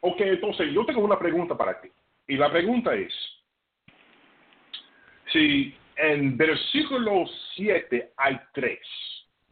[0.00, 1.88] Ok, entonces yo tengo una pregunta para ti.
[2.28, 3.12] Y la pregunta es,
[5.32, 8.80] si en versículo 7 hay tres,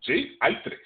[0.00, 0.36] ¿sí?
[0.40, 0.80] Hay tres.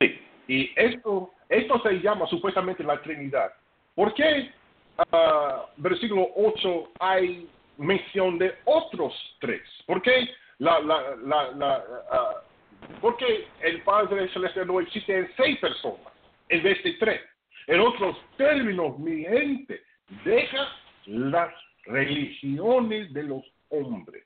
[0.00, 0.20] Sí.
[0.48, 3.52] Y esto, esto se llama supuestamente la Trinidad.
[3.94, 4.50] ¿Por qué
[4.98, 9.62] uh, versículo 8 hay mención de otros tres.
[9.86, 10.28] ¿Por qué,
[10.58, 16.12] la, la, la, la uh, ¿por qué el Padre Celestial no existe en seis personas
[16.48, 17.20] en vez de tres?
[17.66, 19.82] En otros términos, mi gente,
[20.24, 20.68] deja
[21.06, 21.52] las
[21.84, 24.24] religiones de los hombres.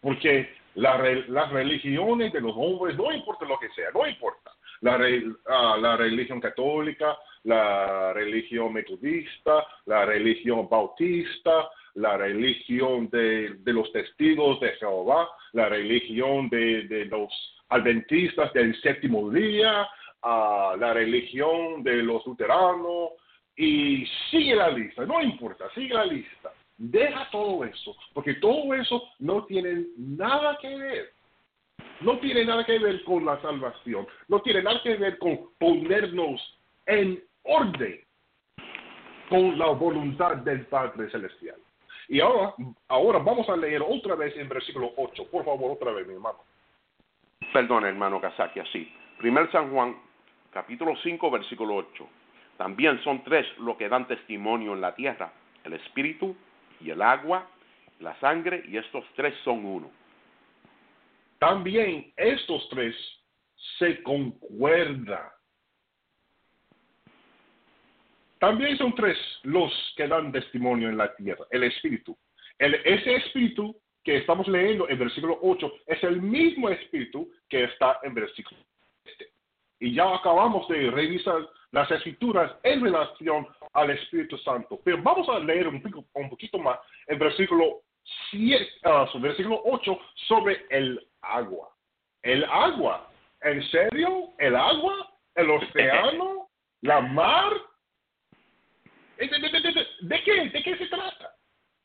[0.00, 4.50] Porque la, las religiones de los hombres, no importa lo que sea, no importa.
[4.80, 13.72] La, uh, la religión católica, la religión metodista, la religión bautista, la religión de, de
[13.72, 17.30] los testigos de Jehová, la religión de, de los
[17.68, 19.88] adventistas del séptimo día,
[20.22, 23.10] la religión de los luteranos,
[23.56, 26.52] y sigue la lista, no importa, sigue la lista.
[26.78, 31.12] Deja todo eso, porque todo eso no tiene nada que ver.
[32.00, 36.40] No tiene nada que ver con la salvación, no tiene nada que ver con ponernos
[36.86, 38.00] en orden
[39.28, 41.56] con la voluntad del Padre Celestial.
[42.08, 42.54] Y ahora,
[42.88, 45.30] ahora vamos a leer otra vez en versículo 8.
[45.30, 46.38] Por favor, otra vez, mi hermano.
[47.52, 48.92] Perdón, hermano Kazaki, así.
[49.18, 49.96] Primer San Juan,
[50.52, 52.08] capítulo 5, versículo 8.
[52.56, 55.32] También son tres los que dan testimonio en la tierra,
[55.64, 56.36] el espíritu
[56.80, 57.48] y el agua,
[58.00, 59.90] la sangre, y estos tres son uno.
[61.38, 62.94] También estos tres
[63.78, 65.28] se concuerdan
[68.42, 72.18] También son tres los que dan testimonio en la tierra, el Espíritu.
[72.58, 78.00] El, ese espíritu que estamos leyendo en versículo 8 es el mismo espíritu que está
[78.02, 78.60] en versículo
[79.04, 79.30] 7.
[79.78, 84.80] Y ya acabamos de revisar las escrituras en relación al Espíritu Santo.
[84.82, 87.82] Pero vamos a leer un, poquito, un poquito más el versículo,
[88.32, 91.68] 7, uh, versículo 8 sobre el agua.
[92.22, 93.08] El agua.
[93.40, 94.30] ¿En serio?
[94.38, 95.12] ¿El agua?
[95.36, 96.48] ¿El océano?
[96.80, 97.52] ¿La mar?
[99.16, 100.48] ¿De, de, qué?
[100.48, 101.34] ¿De qué se trata?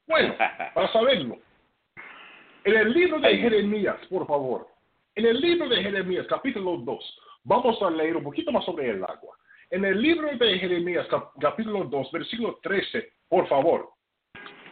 [0.08, 0.36] Bueno,
[0.74, 1.38] para saberlo.
[2.64, 4.68] En el libro de Jeremías, por favor.
[5.16, 9.04] En el libro de Jeremías, capítulo 2, vamos a leer un poquito más sobre el
[9.04, 9.38] agua.
[9.70, 11.08] En el libro de Jeremías,
[11.40, 13.90] capítulo 2, versículo 13, por favor,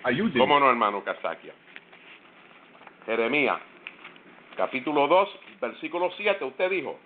[0.04, 0.40] ayúdenme.
[0.40, 1.54] ¿Cómo no, hermano Casaquia?
[3.06, 3.60] Jeremías,
[4.56, 5.30] capítulo 2,
[5.62, 7.00] versículo 7, usted dijo.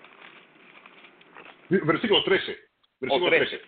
[1.70, 2.58] Versículo 13.
[3.00, 3.62] Versículo 13.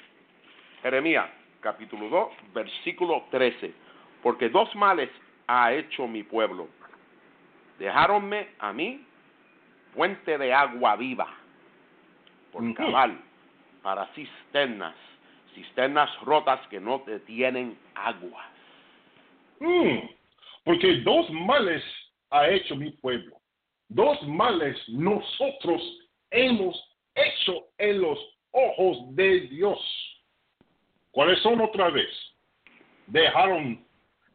[0.82, 1.30] Jeremías,
[1.62, 3.74] capítulo 2, versículo 13.
[4.22, 5.10] Porque dos males
[5.48, 6.68] ha hecho mi pueblo.
[7.80, 9.06] Dejáronme a mí
[9.94, 11.28] fuente de agua viva
[12.52, 13.20] por cabal
[13.82, 14.96] para cisternas,
[15.56, 18.46] cisternas rotas que no detienen agua.
[19.60, 20.10] Mm,
[20.64, 21.84] porque dos males
[22.30, 23.38] ha hecho mi pueblo.
[23.90, 25.82] Dos males nosotros
[26.30, 26.76] hemos
[27.16, 28.20] hecho en los
[28.52, 29.80] ojos de Dios.
[31.12, 32.10] ¿Cuáles son otra vez?
[33.08, 33.86] Dejaron,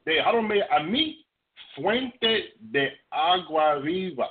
[0.05, 1.25] dejaronme a mí
[1.75, 4.31] fuente de agua viva.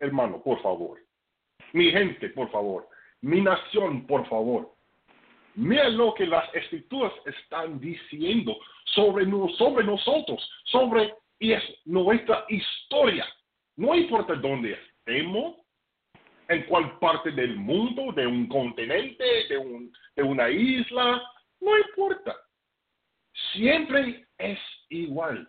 [0.00, 0.98] hermano, por favor.
[1.72, 2.88] Mi gente, por favor
[3.20, 4.70] mi nación, por favor.
[5.54, 9.26] Mira lo que las escrituras están diciendo sobre,
[9.56, 13.26] sobre nosotros, sobre y es nuestra historia.
[13.76, 15.56] No importa dónde estemos,
[16.48, 21.22] en cuál parte del mundo, de un continente, de, un, de una isla,
[21.60, 22.34] no importa.
[23.52, 25.46] Siempre es igual.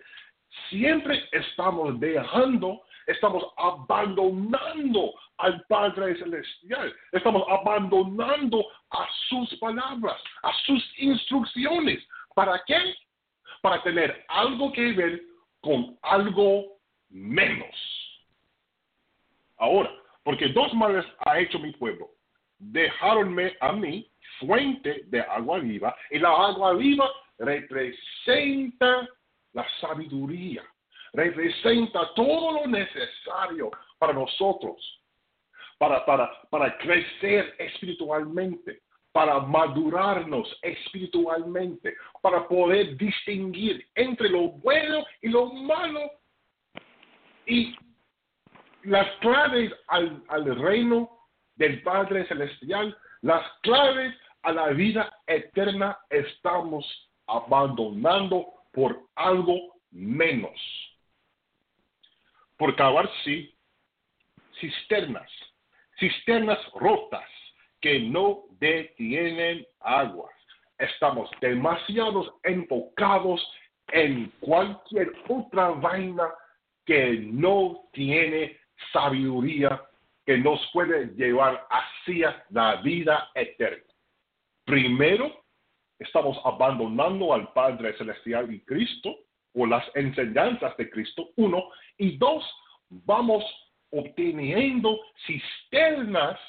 [0.69, 6.93] Siempre estamos dejando, estamos abandonando al Padre Celestial.
[7.13, 12.05] Estamos abandonando a sus palabras, a sus instrucciones.
[12.35, 12.95] ¿Para qué?
[13.61, 15.21] Para tener algo que ver
[15.61, 16.77] con algo
[17.09, 17.75] menos.
[19.57, 19.91] Ahora,
[20.29, 22.11] porque dos males ha hecho mi pueblo.
[22.59, 24.07] Dejaronme a mí
[24.39, 27.09] fuente de agua viva y la agua viva
[27.39, 29.09] representa
[29.53, 30.63] la sabiduría,
[31.13, 35.01] representa todo lo necesario para nosotros
[35.79, 45.29] para, para, para crecer espiritualmente, para madurarnos espiritualmente, para poder distinguir entre lo bueno y
[45.29, 46.01] lo malo.
[47.47, 47.75] Y
[48.83, 50.23] las claves al,
[50.59, 51.09] reino
[51.55, 56.85] del Padre Celestial, las claves a la vida eterna estamos
[57.27, 60.59] abandonando por algo menos.
[62.57, 63.53] Por cavar, sí,
[64.59, 65.29] cisternas
[65.99, 67.29] cisternas rotas
[67.81, 70.33] que no detienen aguas.
[70.77, 73.45] Estamos demasiado enfocados
[73.89, 76.29] en cualquier otra vaina
[76.85, 78.57] que no tiene
[78.91, 79.81] sabiduría
[80.25, 83.83] que nos puede llevar hacia la vida eterna.
[84.65, 85.43] Primero,
[85.97, 89.15] estamos abandonando al Padre Celestial y Cristo
[89.53, 92.45] o las enseñanzas de Cristo, uno, y dos,
[92.89, 93.43] vamos
[93.91, 96.39] obteniendo cisternas,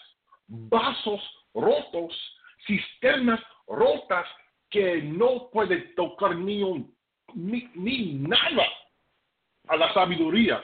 [0.46, 1.20] vasos
[1.54, 2.14] rotos,
[2.66, 4.26] cisternas rotas
[4.68, 6.94] que no puede tocar ni, un,
[7.34, 8.66] ni, nada
[9.68, 10.62] a la sabiduría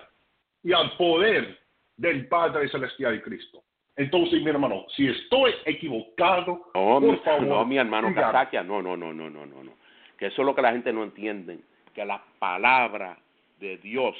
[0.66, 1.60] y al poder
[1.96, 3.62] del Padre Celestial y Cristo.
[3.94, 7.42] Entonces, mi hermano, si estoy equivocado, no, por favor.
[7.42, 9.72] No, mi hermano Casaquia, no, no, no, no, no, no.
[10.18, 11.60] Que eso es lo que la gente no entiende,
[11.94, 13.16] que las palabras
[13.60, 14.16] de Dios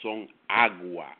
[0.00, 1.14] son agua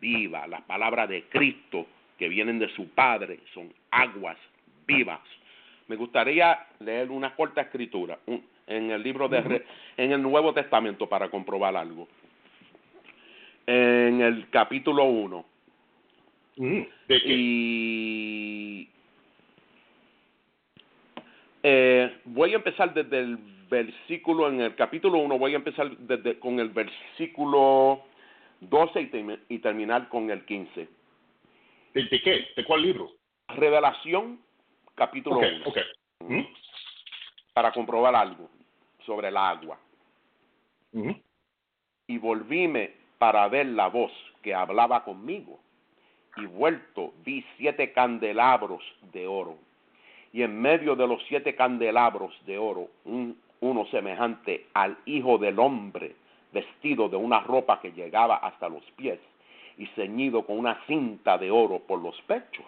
[0.00, 0.48] viva.
[0.48, 1.86] Las palabras de Cristo
[2.18, 4.38] que vienen de su Padre son aguas
[4.88, 5.20] vivas.
[5.86, 9.64] Me gustaría leer una corta escritura en el libro de
[9.96, 12.08] en el Nuevo Testamento para comprobar algo.
[13.66, 15.44] En el capítulo 1.
[17.08, 18.88] y
[21.62, 23.38] eh, voy a empezar desde el
[23.68, 28.04] versículo, en el capítulo 1, voy a empezar desde, con el versículo
[28.60, 29.10] 12
[29.48, 30.88] y, terminar con el 15.
[31.92, 32.46] ¿De, qué?
[32.54, 33.10] ¿De cuál libro?
[33.48, 34.38] Revelación,
[34.94, 35.40] capítulo
[36.20, 36.46] 1.
[37.52, 38.48] Para comprobar algo
[39.04, 39.76] sobre el agua.
[42.06, 44.12] Y volvíme para ver la voz
[44.42, 45.58] que hablaba conmigo.
[46.36, 49.56] Y vuelto vi siete candelabros de oro.
[50.32, 55.58] Y en medio de los siete candelabros de oro, un, uno semejante al Hijo del
[55.58, 56.14] Hombre
[56.52, 59.18] vestido de una ropa que llegaba hasta los pies
[59.78, 62.66] y ceñido con una cinta de oro por los pechos.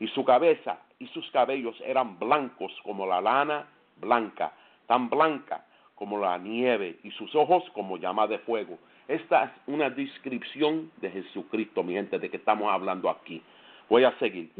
[0.00, 3.66] Y su cabeza y sus cabellos eran blancos como la lana
[4.00, 4.52] blanca,
[4.86, 8.78] tan blanca como la nieve, y sus ojos como llama de fuego.
[9.08, 13.42] Esta es una descripción de Jesucristo, mi gente, de que estamos hablando aquí.
[13.88, 14.50] Voy a seguir.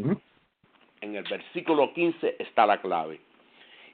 [1.03, 3.21] En el versículo 15 está la clave.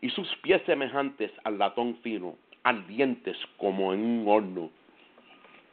[0.00, 4.70] Y sus pies semejantes al latón fino, ardientes como en un horno,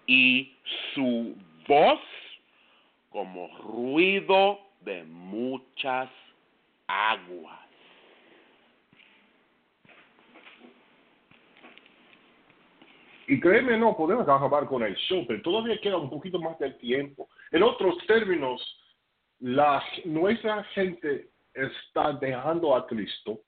[0.07, 0.51] y
[0.93, 1.35] su
[1.67, 2.01] voz
[3.11, 6.09] como ruido de muchas
[6.87, 7.60] aguas.
[13.31, 16.77] Y créeme, no podemos acabar con el show, pero todavía queda un poquito más del
[16.79, 17.29] tiempo.
[17.51, 18.61] En otros términos,
[19.39, 23.39] la, nuestra gente está dejando a Cristo,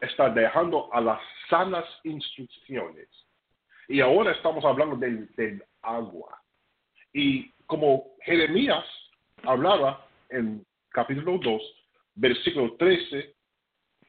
[0.00, 3.10] está dejando a las sanas instrucciones.
[3.88, 6.40] Y ahora estamos hablando del, del agua.
[7.12, 8.86] Y como Jeremías
[9.42, 11.62] hablaba en capítulo 2,
[12.14, 13.34] versículo 13,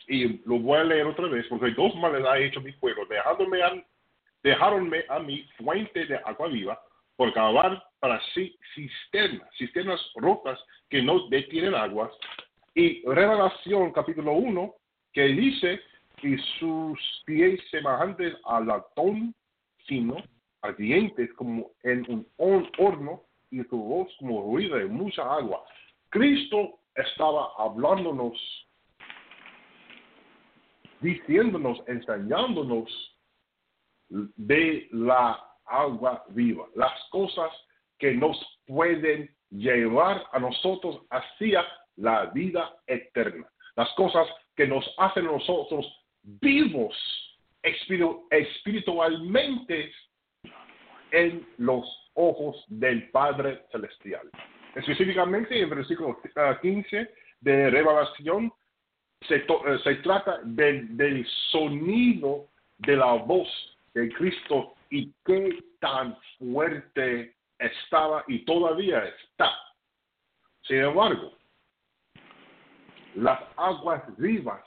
[0.07, 3.62] y lo voy a leer otra vez, porque dos males ha hecho mi pueblo, dejándome
[4.44, 6.82] dejáronme a mi fuente de agua viva,
[7.16, 12.12] por cavar para sí cisternas, cisternas rotas que no detienen aguas.
[12.74, 14.74] Y Revelación capítulo 1,
[15.14, 15.82] que dice,
[16.24, 19.36] y sus pies semejantes al latón
[19.86, 20.18] fino,
[20.62, 25.64] ardientes como en un horno, y su voz como ruido de mucha agua.
[26.10, 28.34] Cristo estaba hablándonos,
[31.02, 33.11] diciéndonos, enseñándonos
[34.12, 37.51] de la agua viva, las cosas
[37.97, 43.45] que nos pueden llevar a nosotros hacia la vida eterna,
[43.76, 45.86] las cosas que nos hacen nosotros
[46.24, 46.95] vivos
[47.64, 49.91] espiritualmente
[51.12, 54.30] en los ojos del Padre Celestial.
[54.76, 56.20] Específicamente en el versículo
[56.62, 57.07] 15 ah,
[57.41, 58.51] de Revelación
[59.28, 59.45] se, eh,
[59.84, 62.47] se trata del sonido
[62.80, 63.47] de la voz
[63.94, 69.52] de Cristo y qué tan fuerte estaba y todavía está.
[70.64, 71.38] Sin embargo,
[73.16, 74.64] las aguas vivas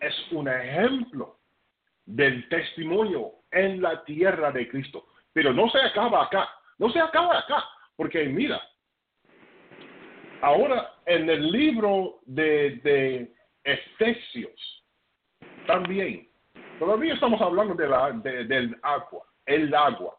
[0.00, 1.38] es un ejemplo
[2.04, 5.06] del testimonio en la tierra de Cristo.
[5.32, 6.48] Pero no se acaba acá,
[6.78, 7.64] no se acaba acá,
[7.96, 8.60] porque mira,
[10.40, 13.34] ahora en el libro de, de
[13.64, 14.84] Efesios,
[15.66, 16.28] también,
[16.78, 20.16] todavía estamos hablando de la, del agua, el agua.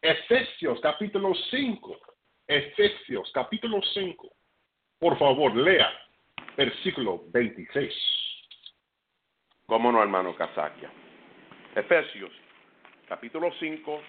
[0.00, 1.98] Efesios capítulo 5,
[2.46, 4.28] Efesios capítulo 5,
[4.98, 5.90] por favor, lea
[6.56, 7.92] versículo 26.
[9.66, 10.90] ¿Cómo no, hermano Casaquia?
[11.74, 12.30] Efesios
[13.08, 14.00] capítulo 5,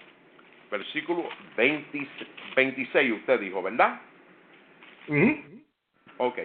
[0.70, 4.00] versículo 26, usted dijo, ¿verdad?
[6.18, 6.38] Ok.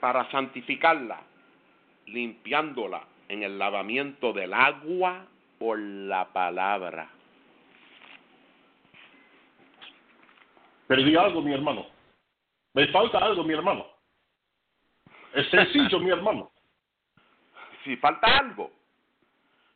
[0.00, 1.20] Para santificarla,
[2.06, 5.26] limpiándola en el lavamiento del agua
[5.58, 7.08] por la palabra.
[10.86, 11.86] Perdí algo, mi hermano.
[12.74, 13.86] Me falta algo, mi hermano.
[15.34, 16.50] Es sencillo, mi hermano.
[17.84, 18.70] Si falta algo,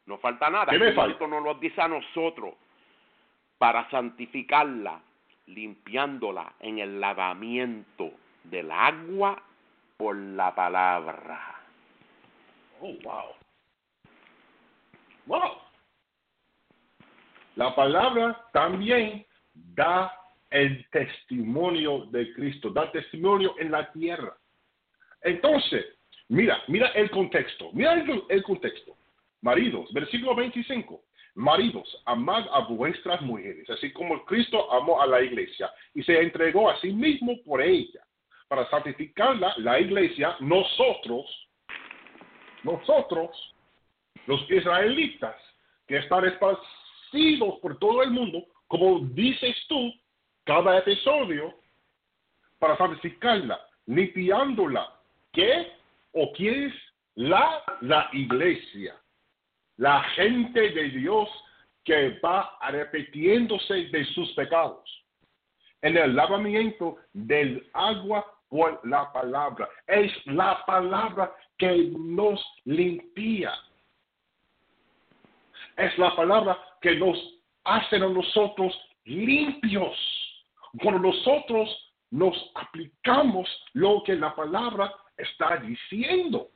[0.04, 0.66] no falta nada.
[0.66, 1.26] ¿Qué me falta?
[1.26, 2.54] nos lo dice a nosotros
[3.58, 5.00] para santificarla,
[5.46, 8.12] limpiándola en el lavamiento
[8.44, 9.42] del agua
[9.96, 11.55] por la palabra.
[12.80, 13.24] Oh, wow.
[15.26, 15.52] Wow.
[17.56, 19.24] La palabra también
[19.54, 20.12] da
[20.50, 24.36] el testimonio de Cristo, da testimonio en la tierra.
[25.22, 25.84] Entonces,
[26.28, 27.94] mira, mira el contexto, mira
[28.28, 28.96] el, contexto.
[29.40, 31.02] Maridos, versículo 25.
[31.34, 36.70] Maridos, amad a vuestras mujeres, así como Cristo amó a la iglesia y se entregó
[36.70, 38.00] a sí mismo por ella.
[38.48, 41.45] Para santificarla, la iglesia, nosotros,
[42.66, 43.54] nosotros,
[44.26, 45.34] los israelitas,
[45.86, 49.92] que están esparcidos por todo el mundo, como dices tú,
[50.44, 51.54] cada episodio,
[52.58, 54.92] para santificarla, limpiándola.
[55.32, 55.72] ¿Qué?
[56.12, 56.74] ¿O quién es
[57.14, 58.94] la, la iglesia?
[59.76, 61.28] la gente de Dios
[61.84, 64.84] que va arrepentiéndose de sus pecados.
[65.82, 69.68] En el lavamiento del agua por la palabra.
[69.86, 73.52] Es la palabra que nos limpia.
[75.76, 77.18] Es la palabra que nos
[77.64, 78.72] hace a nosotros
[79.04, 79.96] limpios.
[80.82, 81.68] Cuando nosotros
[82.10, 86.48] nos aplicamos lo que la palabra está diciendo.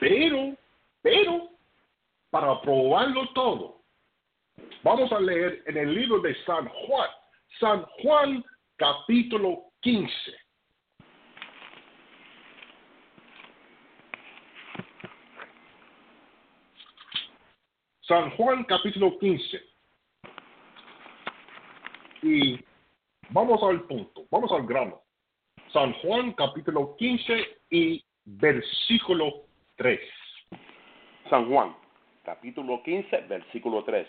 [0.00, 0.56] Pero,
[1.02, 1.50] pero,
[2.30, 3.78] para probarlo todo,
[4.82, 7.10] Vamos a leer en el libro de San Juan,
[7.58, 8.44] San Juan
[8.76, 10.12] capítulo 15.
[18.08, 19.60] San Juan capítulo 15.
[22.22, 22.58] Y
[23.28, 25.02] vamos al punto, vamos al grano.
[25.74, 29.44] San Juan capítulo 15 y versículo
[29.76, 30.00] 3.
[31.28, 31.76] San Juan,
[32.24, 34.08] capítulo 15, versículo 3.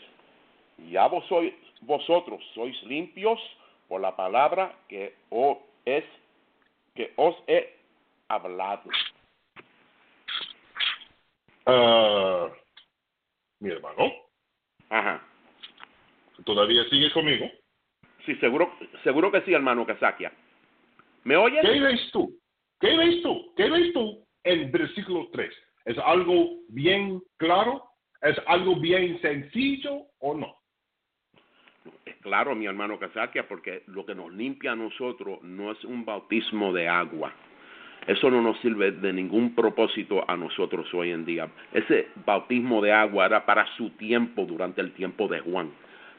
[0.90, 3.38] Ya vos sois, vosotros sois limpios
[3.90, 6.06] por la palabra que os, es,
[6.96, 7.76] que os he
[8.30, 8.90] hablado.
[11.66, 12.48] Ah,
[13.60, 14.12] mi hermano,
[14.90, 15.22] Ajá.
[16.46, 17.50] ¿todavía sigue conmigo?
[18.26, 20.32] Sí, seguro, seguro que sí, hermano Kazakia.
[21.24, 21.62] ¿Me oyes?
[21.62, 22.40] ¿Qué ves tú?
[22.80, 23.54] ¿Qué ves tú?
[23.56, 25.54] ¿Qué ves tú en versículo 3?
[25.86, 27.84] ¿Es algo bien claro?
[28.22, 30.56] ¿Es algo bien sencillo o no?
[32.06, 36.06] Es claro, mi hermano Kazakia, porque lo que nos limpia a nosotros no es un
[36.06, 37.34] bautismo de agua.
[38.08, 41.48] Eso no nos sirve de ningún propósito a nosotros hoy en día.
[41.74, 45.70] Ese bautismo de agua era para su tiempo, durante el tiempo de Juan.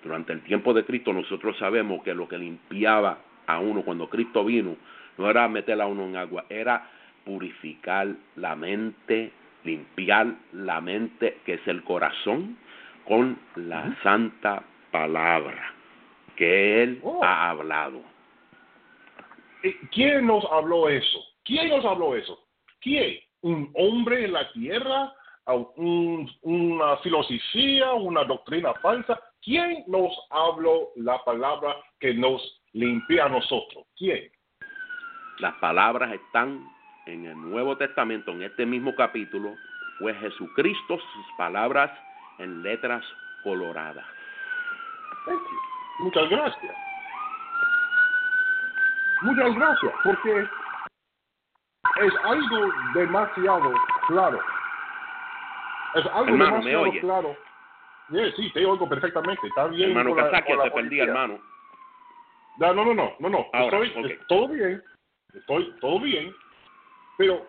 [0.02, 4.44] Durante el tiempo de Cristo nosotros sabemos que lo que limpiaba a uno cuando Cristo
[4.44, 4.76] vino
[5.18, 6.88] no era meter a uno en agua, era
[7.24, 9.32] purificar la mente,
[9.64, 12.56] limpiar la mente, que es el corazón,
[13.04, 15.74] con la santa palabra
[16.36, 17.22] que Él Oh.
[17.22, 18.02] ha hablado.
[19.62, 21.18] Eh, ¿Quién nos habló eso?
[21.44, 22.38] ¿Quién nos habló eso?
[22.80, 23.18] ¿Quién?
[23.42, 25.12] ¿Un hombre en la tierra?
[25.46, 27.92] ¿A un- ¿Una filosofía?
[27.94, 29.18] ¿Una doctrina falsa?
[29.42, 32.40] ¿Quién nos habló la palabra que nos
[32.72, 33.84] limpia a nosotros?
[33.96, 34.30] ¿Quién?
[35.38, 36.62] Las palabras están
[37.06, 39.54] en el Nuevo Testamento, en este mismo capítulo,
[39.98, 41.90] fue Jesucristo, sus palabras
[42.38, 43.02] en letras
[43.42, 44.04] coloradas.
[46.00, 46.74] Muchas gracias.
[49.22, 50.48] Muchas gracias, porque
[52.00, 53.72] es algo demasiado
[54.08, 54.40] claro.
[55.94, 57.00] Es algo Hermano, ¿me demasiado oye?
[57.00, 57.36] claro.
[58.10, 59.46] Yeah, sí, te oigo perfectamente.
[59.46, 59.90] Está bien.
[59.90, 61.40] hermano la te perdí, hermano.
[62.58, 63.46] No, no, no, no, no.
[63.52, 64.82] Ahora, Estoy, todo bien,
[65.32, 66.34] estoy todo bien,
[67.16, 67.46] pero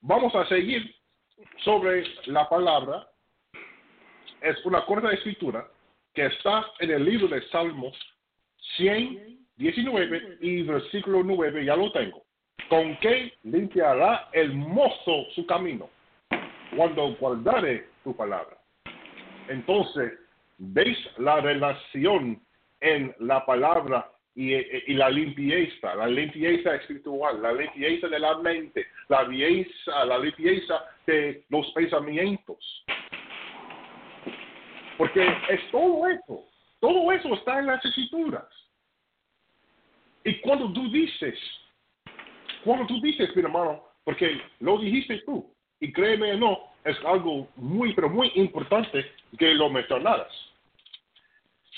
[0.00, 0.94] vamos a seguir
[1.58, 3.06] sobre la palabra.
[4.40, 5.66] Es una corta escritura
[6.14, 7.96] que está en el libro de Salmos
[8.76, 12.25] 119 y versículo 9, ya lo tengo.
[12.68, 15.88] ¿Con qué limpiará el mozo su camino?
[16.76, 18.56] Cuando guardare tu palabra.
[19.48, 20.14] Entonces,
[20.58, 22.42] ¿veis la relación
[22.80, 28.86] en la palabra y, y la limpieza, la limpieza espiritual, la limpieza de la mente,
[29.08, 32.84] la limpieza, la limpieza de los pensamientos?
[34.98, 36.44] Porque es todo eso,
[36.80, 38.46] todo eso está en las escrituras.
[40.24, 41.38] Y cuando tú dices,
[42.66, 47.48] cuando tú dices, mi hermano, porque lo dijiste tú, y créeme o no, es algo
[47.56, 49.06] muy, pero muy importante
[49.38, 50.28] que lo mencionaras.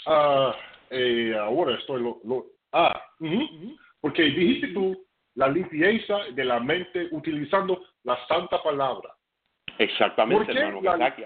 [0.06, 0.54] Ah,
[0.90, 6.58] eh, ahora estoy lo, lo- ah, ujú, ujú, porque dijiste tú la limpieza de la
[6.58, 9.14] mente utilizando la santa palabra.
[9.78, 11.16] Exactamente, ¿Por qué hermano la-.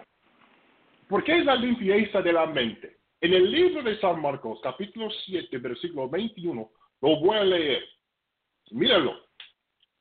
[1.09, 2.97] ¿Por qué es la limpieza de la mente?
[3.21, 6.69] En el libro de San Marcos, capítulo 7, versículo 21,
[7.03, 7.85] lo voy a leer.
[8.73, 9.15] Míralo.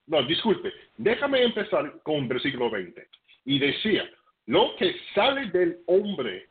[0.08, 0.72] No, disculpe.
[0.98, 3.08] Déjame empezar con versículo 20.
[3.46, 4.10] Y decía,
[4.48, 6.48] lo que sale del hombre,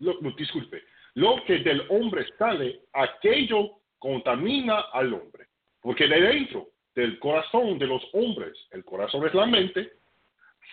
[0.00, 0.82] lo- no, disculpe,
[1.14, 5.46] lo que del hombre sale, aquello contamina al hombre.
[5.80, 9.92] Porque de dentro del corazón de los hombres, el corazón es la mente,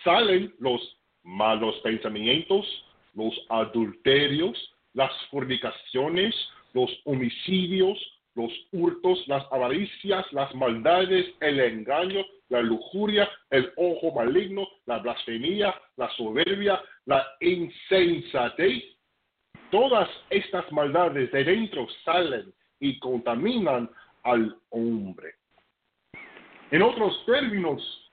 [0.04, 2.66] salen los malos pensamientos,
[3.14, 6.34] los adulterios, las fornicaciones,
[6.74, 7.98] los homicidios,
[8.36, 15.74] los hurtos, las avaricias, las maldades, el engaño, la lujuria, el ojo maligno, la blasfemia,
[15.96, 18.84] la soberbia, la insensatez.
[19.70, 23.90] Todas estas maldades de dentro salen y contaminan
[24.22, 25.34] al hombre.
[26.70, 28.12] En otros términos,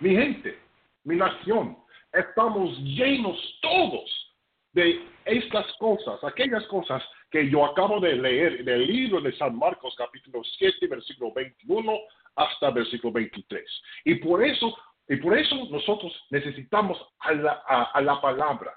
[0.00, 0.58] mi gente,
[1.04, 1.78] mi nación,
[2.12, 4.34] estamos llenos todos
[4.72, 9.56] de estas cosas, aquellas cosas que yo acabo de leer en el libro de San
[9.56, 11.98] Marcos capítulo 7, versículo 21
[12.36, 13.64] hasta versículo 23.
[14.04, 14.76] Y por eso,
[15.08, 18.74] y por eso nosotros necesitamos a la, a, a la palabra,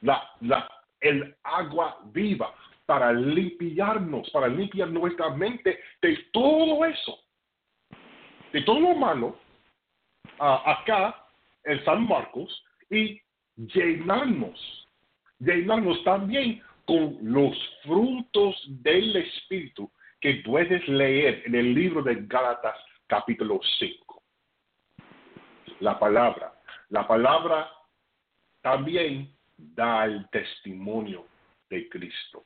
[0.00, 0.70] la, la,
[1.00, 2.54] el agua viva
[2.86, 7.18] para limpiarnos, para limpiar nuestra mente de todo eso,
[8.52, 9.38] de todo lo malo,
[10.38, 11.26] ah, acá
[11.64, 13.20] en San Marcos y
[13.56, 14.86] llenarnos
[15.38, 22.76] llenarnos también con los frutos del Espíritu que puedes leer en el libro de Gálatas
[23.06, 24.22] capítulo 5.
[25.80, 26.54] La palabra.
[26.88, 27.70] La palabra
[28.62, 31.26] también da el testimonio
[31.68, 32.44] de Cristo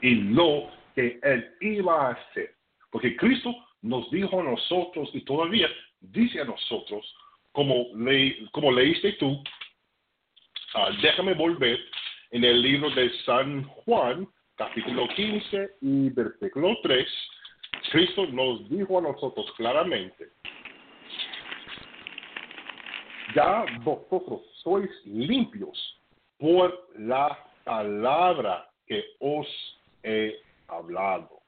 [0.00, 2.54] y lo que Él iba a hacer.
[2.90, 5.68] Porque Cristo nos dijo a nosotros y todavía
[6.00, 7.14] dice a nosotros,
[7.52, 9.42] como, le, como leíste tú,
[10.74, 11.78] ah, déjame volver
[12.36, 17.08] en el libro de San Juan, capítulo 15 y versículo 3,
[17.90, 20.28] Cristo nos dijo a nosotros claramente,
[23.34, 25.98] ya vosotros sois limpios
[26.36, 29.46] por la palabra que os
[30.02, 31.40] he hablado.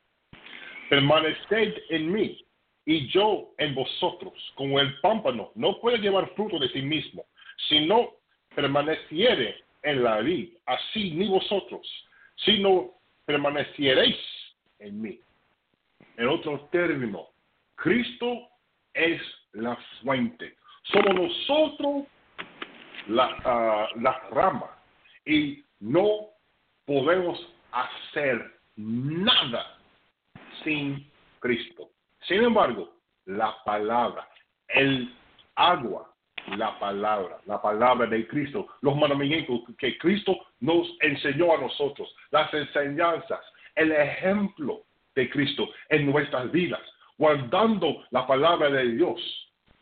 [0.89, 2.47] Permaneced en mí
[2.87, 7.27] y yo en vosotros, como el pámpano no puede llevar fruto de sí mismo,
[7.69, 8.09] si no
[8.55, 11.87] permaneciere en la vid, así ni vosotros,
[12.37, 14.19] sino permaneciereis
[14.79, 15.21] en mí.
[16.17, 17.29] En otro término,
[17.77, 18.49] Cristo
[18.95, 19.21] es
[19.53, 20.57] la fuente.
[20.85, 22.05] Somos nosotros
[23.09, 24.79] la, ah, la rama
[25.25, 26.31] y no
[26.87, 27.39] podemos
[27.73, 29.79] hacer nada
[30.65, 31.11] sin
[31.41, 31.91] Cristo.
[32.27, 32.95] Sin embargo,
[33.27, 34.29] la palabra,
[34.69, 35.15] el
[35.55, 36.08] agua,
[36.57, 42.53] la palabra, la palabra de Cristo, los mandamientos que Cristo nos enseñó a nosotros, las
[42.55, 43.41] enseñanzas,
[43.75, 44.83] el ejemplo
[45.15, 46.81] de Cristo en nuestras vidas,
[47.17, 49.21] guardando la palabra de Dios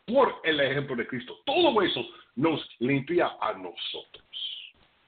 [0.05, 1.37] por el ejemplo de Cristo.
[1.45, 2.05] Todo eso
[2.35, 4.23] nos limpia a nosotros.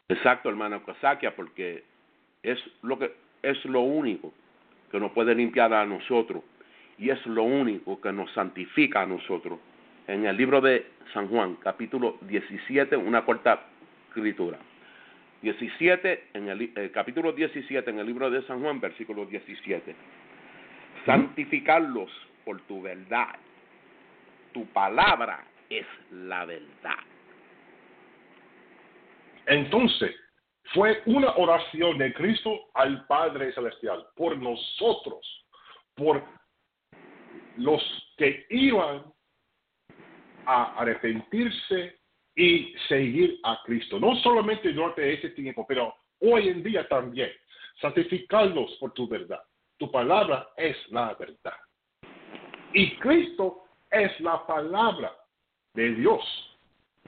[0.08, 1.84] Exacto, hermano Casaquia, porque
[2.44, 4.34] es lo que es lo único
[4.92, 6.44] que nos puede limpiar a nosotros
[6.98, 9.60] y es lo único que nos santifica a nosotros.
[10.10, 13.68] En el libro de San Juan, capítulo 17, una corta
[14.08, 14.58] escritura.
[15.44, 19.96] 17, en el eh, capítulo 17, en el libro de San Juan, versículo 17.
[21.06, 22.10] Santificarlos
[22.44, 23.36] por tu verdad.
[24.52, 27.04] Tu palabra es la verdad.
[29.46, 30.16] Entonces,
[30.74, 35.46] fue una oración de Cristo al Padre Celestial por nosotros,
[35.94, 36.24] por
[37.58, 37.84] los
[38.18, 39.04] que iban
[40.50, 42.00] a arrepentirse
[42.36, 44.00] y seguir a Cristo.
[44.00, 47.30] No solamente durante ese tiempo, pero hoy en día también.
[47.80, 49.42] Santificarlos por tu verdad.
[49.78, 51.54] Tu palabra es la verdad.
[52.74, 55.14] Y Cristo es la palabra
[55.76, 56.24] de Dios.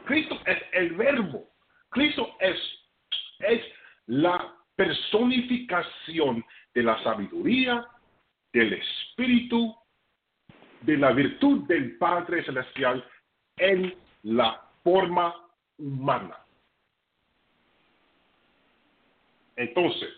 [0.05, 1.49] Cristo es el verbo.
[1.89, 2.57] Cristo es,
[3.39, 3.61] es
[4.05, 7.85] la personificación de la sabiduría,
[8.53, 9.75] del espíritu
[10.81, 13.03] de la virtud del Padre Celestial
[13.61, 13.93] en
[14.23, 15.35] la forma
[15.77, 16.35] humana.
[19.55, 20.09] Entonces,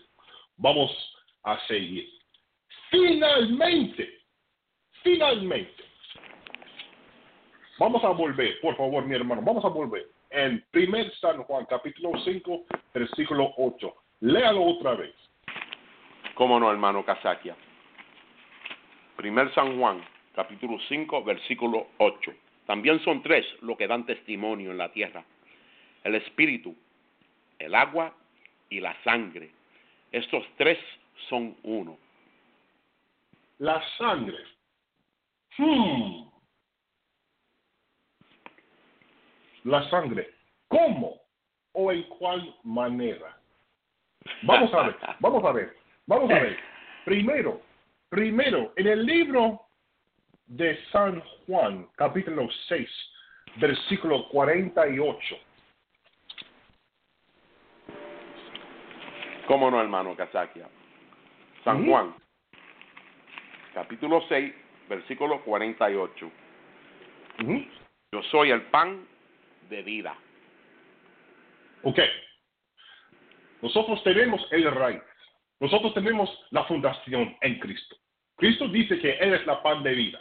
[0.56, 0.90] vamos
[1.42, 2.08] a seguir.
[2.90, 4.22] Finalmente,
[5.02, 5.84] finalmente,
[7.78, 10.08] vamos a volver, por favor, mi hermano, vamos a volver.
[10.30, 12.64] En 1 San Juan, capítulo 5,
[12.94, 13.94] versículo 8.
[14.20, 15.14] Léalo otra vez.
[16.34, 17.54] ¿Cómo no, hermano Casaquia?
[19.16, 20.02] Primer San Juan,
[20.34, 22.32] capítulo 5, versículo 8.
[22.66, 25.24] También son tres lo que dan testimonio en la tierra.
[26.02, 26.74] El espíritu,
[27.58, 28.14] el agua
[28.70, 29.50] y la sangre.
[30.12, 30.78] Estos tres
[31.28, 31.98] son uno.
[33.58, 34.38] La sangre.
[35.56, 36.24] Hmm.
[39.64, 40.30] La sangre.
[40.68, 41.20] ¿Cómo
[41.72, 43.38] o en cuál manera?
[44.42, 46.58] Vamos a ver, vamos a ver, vamos a ver.
[47.04, 47.60] Primero,
[48.08, 49.63] primero, en el libro
[50.46, 52.88] de San Juan, capítulo 6,
[53.56, 55.36] versículo 48.
[59.46, 60.68] ¿Cómo no, hermano Casaquia?
[61.64, 62.14] San Juan,
[63.72, 64.54] capítulo 6,
[64.88, 66.30] versículo 48.
[68.12, 69.06] Yo soy el pan
[69.68, 70.16] de vida.
[71.82, 71.98] Ok.
[73.62, 75.02] Nosotros tenemos el raíz.
[75.58, 77.96] Nosotros tenemos la fundación en Cristo.
[78.36, 80.20] Cristo dice que Él es la pan de vida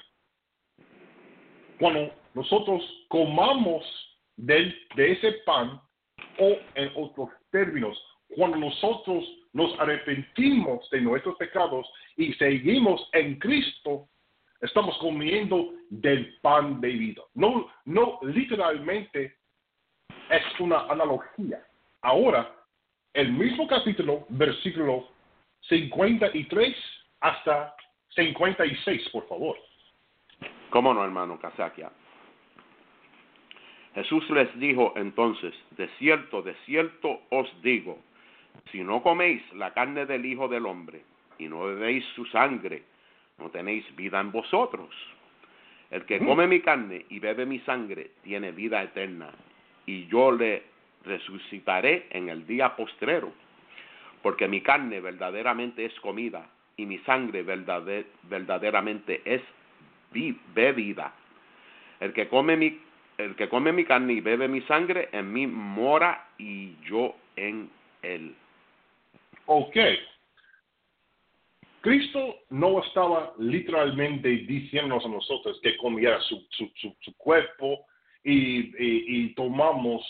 [1.80, 3.84] cuando nosotros comamos
[4.38, 5.82] de, ese pan,
[6.39, 7.97] o en otros términos,
[8.36, 14.07] cuando nosotros nos arrepentimos de nuestros pecados y seguimos en Cristo,
[14.61, 17.21] estamos comiendo del pan de vida.
[17.36, 19.36] No, no literalmente
[20.30, 21.63] es una analogía.
[22.01, 22.51] Ahora,
[23.13, 25.07] el mismo capítulo, versículo
[25.69, 26.76] 53
[27.19, 27.76] hasta
[28.15, 29.57] 56, por favor.
[30.74, 31.91] ¿Cómo no, hermano Casaquia?
[33.93, 37.99] Jesús les dijo entonces, de cierto, de cierto os digo,
[38.71, 41.03] si no coméis la carne del Hijo del Hombre
[41.38, 42.82] y no bebéis su sangre,
[43.38, 44.89] no tenéis vida en vosotros.
[45.91, 49.30] El que come mi carne y bebe mi sangre tiene vida eterna,
[49.86, 50.63] y yo le
[51.05, 53.32] resucitaré en el día postrero,
[54.24, 59.43] porque mi carne verdaderamente es comida y mi sangre verdaderamente es
[60.53, 61.14] bebida.
[61.99, 62.80] El que come mi
[63.18, 67.70] el que come mi carne y bebe mi sangre en mí mora y yo en
[68.01, 68.36] él.
[69.45, 69.78] Ok.
[71.82, 76.47] Cristo no estaba literalmente diciéndonos a nosotros que comiera su,
[77.18, 77.86] cuerpo
[78.24, 80.01] y, y, tomamos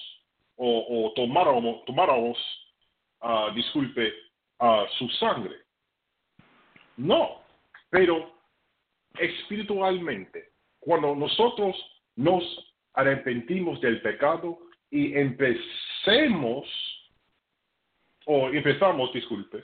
[0.55, 2.37] o, o tomáramos, tomáramos
[3.23, 4.13] uh, disculpe,
[4.59, 5.55] uh, su sangre.
[6.97, 7.41] No,
[7.89, 8.31] pero
[9.17, 11.75] espiritualmente, cuando nosotros
[12.15, 12.43] nos
[12.93, 14.59] arrepentimos del pecado
[14.89, 16.67] y empecemos,
[18.25, 19.63] o empezamos, disculpe,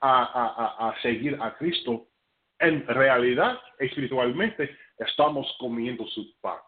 [0.00, 2.08] a, a, seguir a Cristo,
[2.58, 6.58] en realidad, espiritualmente, estamos comiendo su pan,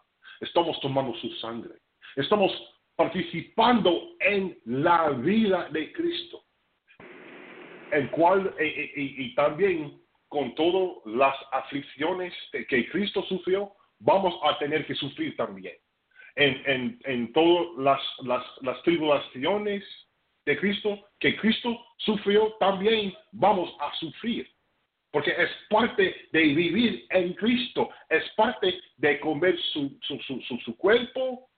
[0.41, 1.75] estamos tomando su sangre,
[2.15, 2.51] estamos
[2.95, 6.43] participando en la vida de Cristo,
[7.91, 10.01] el cual, y, también
[10.35, 15.75] con todas las aflicciones que Cristo sufrió, vamos a tener que sufrir también.
[16.35, 19.81] En, en, en todas las, las, las tribulaciones,
[20.45, 24.45] de Cristo, que Cristo sufrió, también vamos a sufrir.
[25.09, 30.75] Porque es parte de vivir en Cristo, es parte de comer su, su, su, su
[30.75, 31.49] cuerpo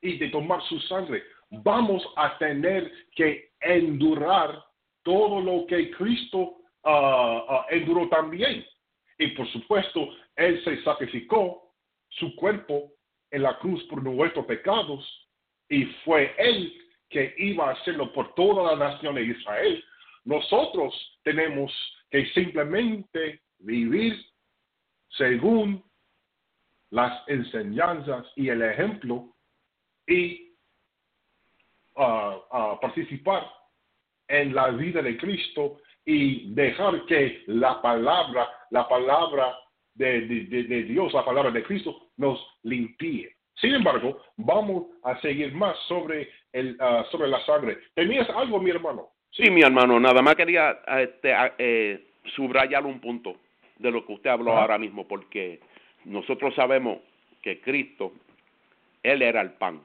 [0.00, 1.22] y de tomar su sangre.
[1.50, 4.64] Vamos a tener que endurar
[5.02, 6.56] todo lo que Cristo
[6.86, 8.64] uh, uh, enduró también.
[9.18, 11.74] Y por supuesto, Él se sacrificó
[12.08, 12.92] su cuerpo
[13.30, 15.28] en la cruz por nuestros pecados
[15.68, 16.72] y fue Él
[17.08, 19.84] que iba a hacerlo por toda la nación de Israel,
[20.24, 21.72] nosotros tenemos
[22.10, 24.16] que simplemente vivir
[25.10, 25.84] según
[26.90, 29.34] las enseñanzas y el ejemplo
[30.06, 30.52] y
[31.94, 33.48] uh, uh, participar
[34.28, 39.56] en la vida de Cristo y dejar que la palabra, la palabra
[39.94, 43.36] de, de Dios, la palabra de Cristo nos limpie.
[43.60, 47.78] Sin embargo, vamos a seguir más sobre, el, ah, sobre la sangre.
[47.94, 49.08] ¿Tenías algo, mi hermano?
[49.30, 53.36] Sí, mi hermano, nada más quería este, eh, subrayar un punto
[53.78, 55.60] de lo que usted habló ahora mismo, porque
[56.04, 56.98] nosotros sabemos
[57.42, 58.12] que Cristo,
[59.02, 59.80] Él era el pan,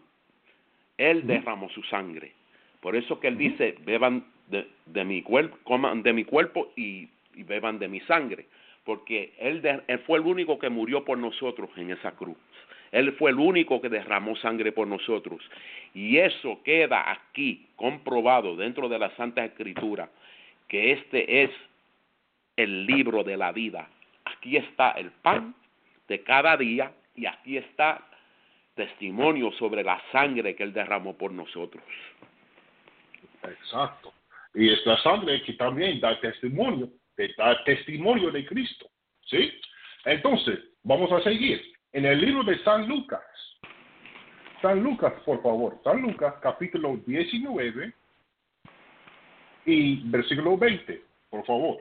[0.98, 2.34] Él derramó su sangre.
[2.82, 7.80] Por eso que Él dice, beban de, mi cuerpo, coman de mi cuerpo y, beban
[7.80, 8.46] de mi sangre,
[8.84, 12.38] porque él, él fue el único que murió por nosotros en esa cruz.
[12.92, 15.40] Él fue el único que derramó sangre por nosotros.
[15.94, 20.10] Y eso queda aquí comprobado dentro de la Santa Escritura,
[20.68, 21.52] que este es
[22.58, 23.88] el libro de la vida.
[24.26, 25.56] Aquí está el pan
[26.08, 28.06] de cada día y aquí está
[28.76, 31.84] testimonio sobre la sangre que Él derramó por nosotros.
[33.44, 34.14] Exacto.
[34.54, 36.90] Y esta sangre que también da testimonio,
[37.38, 38.88] da testimonio de Cristo.
[39.26, 39.52] ¿Sí?
[40.06, 41.62] Entonces, vamos a seguir
[41.94, 43.22] en el libro de San Lucas.
[44.62, 45.80] San Lucas, por favor.
[45.84, 47.94] San Lucas, capítulo 19
[49.66, 51.78] y versículo 20, por favor.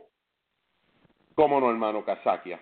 [1.34, 2.60] Cómo no, hermano Casaquia.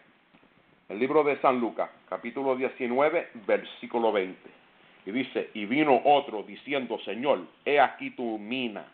[0.89, 4.58] El libro de San Lucas, capítulo 19, versículo 20.
[5.07, 8.85] Y dice, y vino otro diciendo, Señor, he aquí tu mina,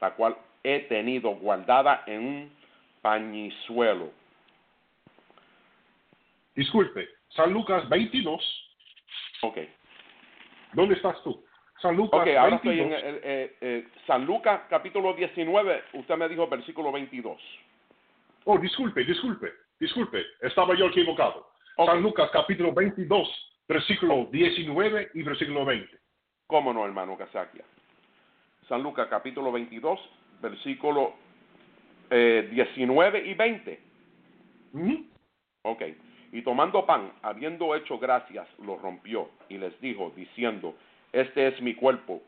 [0.00, 2.52] la cual he tenido guardada en un
[3.00, 4.10] pañizuelo.
[6.54, 8.68] Disculpe, San Lucas 22.
[9.42, 9.58] Ok.
[10.72, 11.44] ¿Dónde estás tú?
[11.82, 16.46] San Lucas Ok, ahora estoy en eh, eh, San Lucas capítulo 19, usted me dijo
[16.46, 17.36] versículo 22.
[18.44, 21.48] Oh, disculpe, disculpe, disculpe, estaba yo equivocado.
[21.76, 25.98] San Lucas capítulo 22, versículo 19 y versículo 20.
[26.46, 27.64] ¿Cómo no, hermano Casaquia?
[28.68, 29.98] San Lucas capítulo 22,
[30.40, 31.14] versículo
[32.10, 33.80] 19 eh, y 20.
[35.62, 35.82] Ok.
[36.32, 40.74] Y tomando pan, habiendo hecho gracias, lo rompió y les dijo, diciendo,
[41.12, 42.22] este es mi cuerpo,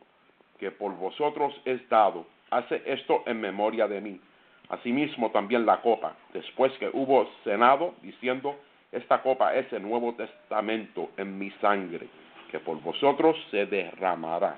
[0.59, 4.21] que por vosotros es dado, hace esto en memoria de mí.
[4.69, 8.57] Asimismo también la copa, después que hubo cenado, diciendo,
[8.95, 12.09] esta copa es el Nuevo Testamento en mi sangre,
[12.51, 14.57] que por vosotros se derramará.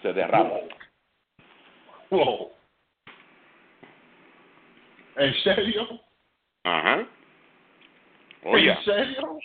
[0.00, 0.54] Se derrama.
[5.16, 6.00] ¿En serio?
[6.64, 7.06] Ajá.
[8.44, 8.70] Oye.
[8.70, 9.38] ¿En serio?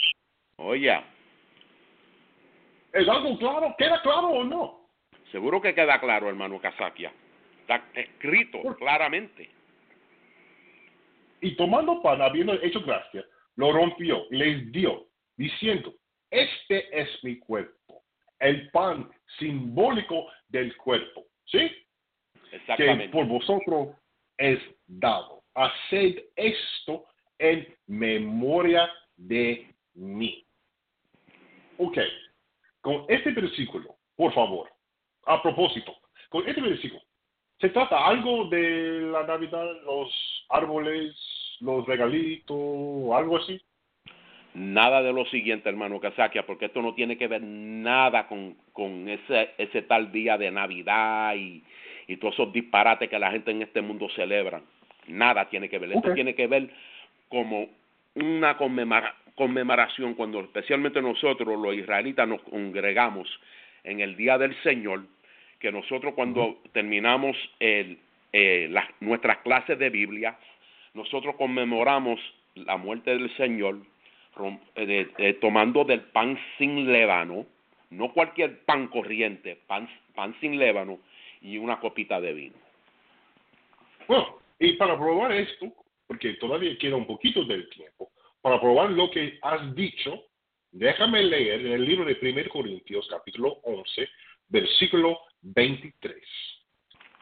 [0.55, 1.03] Oye.
[2.93, 3.75] ¿Es algo claro?
[3.77, 4.87] ¿Queda claro o no?
[5.31, 7.11] Seguro que queda claro, hermano Casaquia.
[7.59, 9.49] Está escrito claramente.
[11.41, 13.25] Y tomando pan, habiendo hecho gracia,
[13.57, 15.93] lo rompió les dio, diciendo,
[16.31, 18.03] este es mi cuerpo,
[18.39, 21.25] el pan simbólico del cuerpo.
[21.45, 21.69] ¿Sí?
[22.77, 23.89] Que por vosotros
[24.37, 25.43] es dado.
[25.53, 27.05] Haced esto
[27.39, 30.45] en memoria de mí.
[31.77, 31.97] Ok,
[32.81, 34.69] con este versículo, por favor,
[35.25, 35.95] a propósito,
[36.29, 37.01] con este versículo,
[37.59, 41.15] ¿se trata algo de la Navidad, los árboles,
[41.61, 42.57] los regalitos,
[43.13, 43.61] algo así?
[44.53, 49.07] Nada de lo siguiente, hermano Kazakia, porque esto no tiene que ver nada con, con
[49.07, 51.63] ese, ese tal día de Navidad y,
[52.07, 54.61] y todos esos disparates que la gente en este mundo celebra.
[55.07, 55.91] Nada tiene que ver.
[55.91, 56.69] Esto tiene que ver
[57.29, 57.69] como
[58.15, 63.27] una conmemoración cuando especialmente nosotros los israelitas nos congregamos
[63.83, 65.03] en el día del Señor,
[65.59, 67.99] que nosotros cuando terminamos el,
[68.33, 70.37] eh, nuestras clases de Biblia,
[70.97, 72.19] nosotros conmemoramos
[72.55, 73.77] la muerte del Señor
[74.75, 77.45] eh, tomando del pan sin lébano,
[77.91, 80.99] no cualquier pan corriente, pan, pan sin lébano
[81.41, 82.55] y una copita de vino.
[84.07, 85.71] Bueno, y para probar esto,
[86.07, 88.09] porque todavía queda un poquito del tiempo,
[88.41, 90.23] para probar lo que has dicho,
[90.71, 94.09] déjame leer en el libro de 1 Corintios, capítulo 11,
[94.49, 96.15] versículo 23.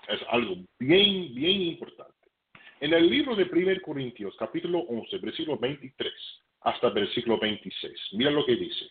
[0.08, 2.25] Es algo bien, bien importante.
[2.82, 6.12] En el libro de 1 Corintios, capítulo 11, versículo 23
[6.62, 8.86] hasta versículo 26, mira lo que dice.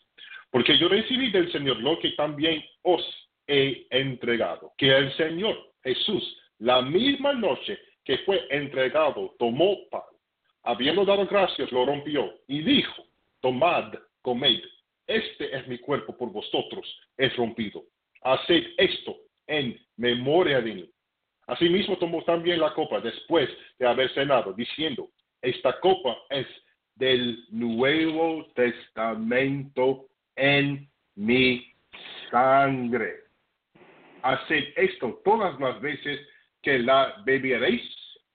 [0.50, 3.02] Porque yo recibí del Señor lo que también os
[3.46, 10.02] he entregado, que el Señor Jesús, la misma noche que fue entregado, tomó pan,
[10.62, 13.04] habiendo dado gracias, lo rompió y dijo,
[13.40, 14.62] tomad, comed,
[15.06, 16.86] este es mi cuerpo por vosotros,
[17.18, 17.84] es rompido.
[18.22, 19.16] Haced esto
[19.46, 20.93] en memoria de mí.
[21.46, 25.10] Asimismo tomó también la copa después de haber cenado, diciendo,
[25.42, 26.46] esta copa es
[26.94, 31.66] del Nuevo Testamento en mi
[32.30, 33.24] sangre.
[34.22, 36.20] Haced esto todas las veces
[36.62, 37.82] que la beberéis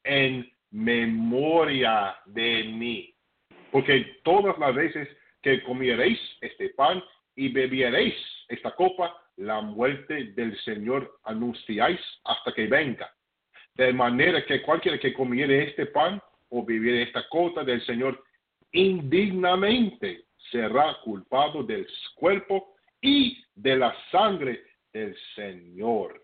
[0.03, 3.13] en memoria de mí.
[3.71, 5.07] Porque todas las veces
[5.41, 7.03] que comiereis este pan
[7.35, 8.15] y bebiereis
[8.49, 13.09] esta copa, la muerte del Señor anunciáis hasta que venga.
[13.73, 18.21] De manera que cualquiera que comiere este pan o bebiere esta copa del Señor
[18.73, 24.61] indignamente será culpado del cuerpo y de la sangre
[24.91, 26.21] del Señor.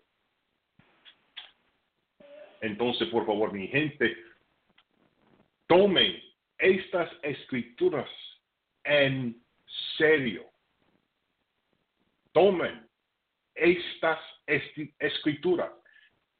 [2.60, 4.14] Entonces, por favor, mi gente,
[5.68, 6.22] tomen
[6.58, 8.10] estas escrituras
[8.84, 9.42] en
[9.96, 10.44] serio.
[12.32, 12.85] Tomen
[13.56, 14.18] estas
[14.98, 15.70] escrituras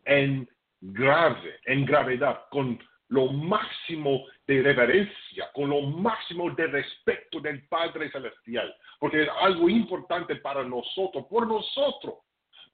[0.04, 0.48] en
[0.80, 8.10] grave, en gravedad, con lo máximo de reverencia, con lo máximo de respeto del Padre
[8.10, 12.14] Celestial, porque es algo importante para nosotros, por nosotros,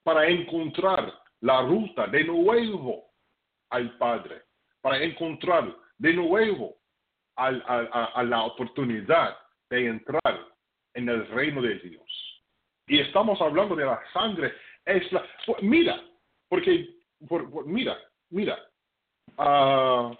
[0.02, 3.10] para encontrar la ruta de nuevo
[3.70, 4.42] al Padre,
[4.80, 6.76] para encontrar de nuevo
[7.36, 9.36] a la oportunidad
[9.70, 10.46] de entrar
[10.94, 12.31] en el reino de Dios.
[12.86, 14.52] Y estamos hablando de la sangre.
[14.84, 15.24] Es la,
[15.60, 16.00] mira,
[16.48, 16.88] porque,
[17.66, 17.98] mira,
[18.30, 18.58] mira,
[19.38, 20.14] uh,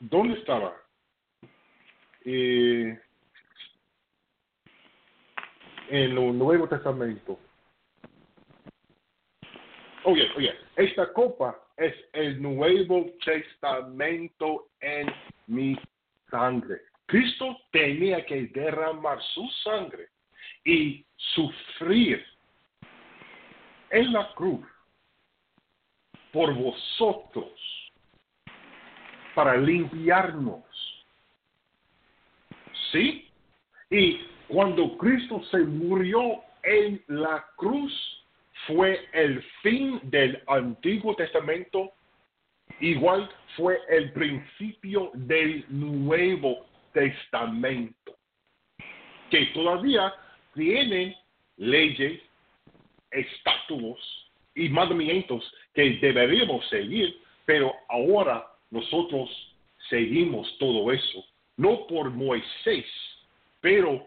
[0.00, 0.76] ¿dónde estaba?
[2.24, 2.98] Eh,
[5.88, 7.38] en el Nuevo Testamento.
[10.04, 15.12] Oye, oye, esta copa es el Nuevo Testamento en
[15.46, 15.78] mi
[16.30, 16.82] sangre.
[17.06, 20.08] Cristo tenía que derramar su sangre
[20.64, 21.04] y
[21.34, 22.24] sufrir
[23.90, 24.66] en la cruz
[26.32, 27.50] por vosotros
[29.34, 30.64] para limpiarnos.
[32.92, 33.28] ¿Sí?
[33.90, 37.92] Y cuando Cristo se murió en la cruz,
[38.66, 41.92] fue el fin del Antiguo Testamento,
[42.80, 48.16] igual fue el principio del Nuevo Testamento,
[49.30, 50.12] que todavía
[50.54, 51.16] tiene
[51.56, 52.20] leyes,
[53.10, 53.98] estatutos
[54.54, 59.28] y mandamientos que deberíamos seguir, pero ahora nosotros
[59.88, 61.24] seguimos todo eso,
[61.56, 62.86] no por Moisés,
[63.60, 64.06] pero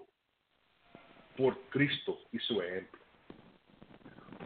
[1.37, 2.99] por Cristo y su ejemplo.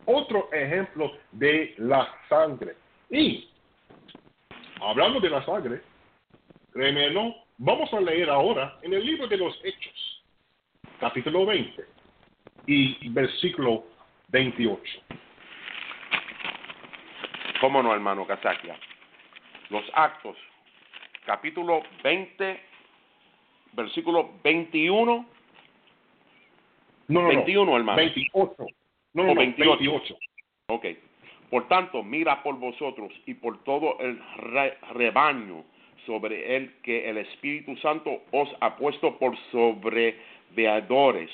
[0.06, 2.76] Otro ejemplo de la sangre.
[3.10, 3.50] Y
[4.80, 5.82] hablando de la sangre,
[6.72, 10.17] créeme vamos a leer ahora en el libro de los Hechos,
[11.00, 11.84] capítulo 20
[12.68, 13.86] y versículo
[14.30, 14.84] 28.
[17.62, 18.78] ¿Cómo no, hermano Casaquia?
[19.70, 20.38] Los Actos,
[21.26, 22.60] capítulo 20,
[23.74, 25.26] versículo 21.
[27.10, 27.78] No, no, 21, no.
[27.78, 27.98] hermano.
[27.98, 28.56] 28.
[29.14, 29.78] No, no, O no, 28.
[29.80, 30.18] 28.
[30.68, 30.86] Ok.
[31.50, 35.64] Por tanto, mira por vosotros y por todo el re- rebaño
[36.06, 39.38] sobre el que el Espíritu Santo os ha puesto por
[40.50, 41.30] sobreveadores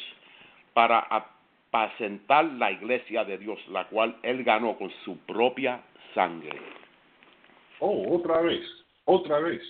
[0.74, 5.82] para apacentar la iglesia de Dios, la cual él ganó con su propia
[6.14, 6.60] sangre.
[7.80, 8.62] Oh, otra vez,
[9.06, 9.62] otra vez,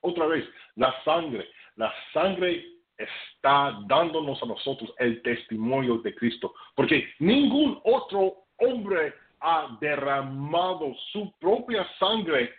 [0.00, 0.44] otra vez.
[0.76, 2.64] La sangre, la sangre
[2.96, 11.32] está dándonos a nosotros el testimonio de Cristo, porque ningún otro hombre ha derramado su
[11.38, 12.52] propia sangre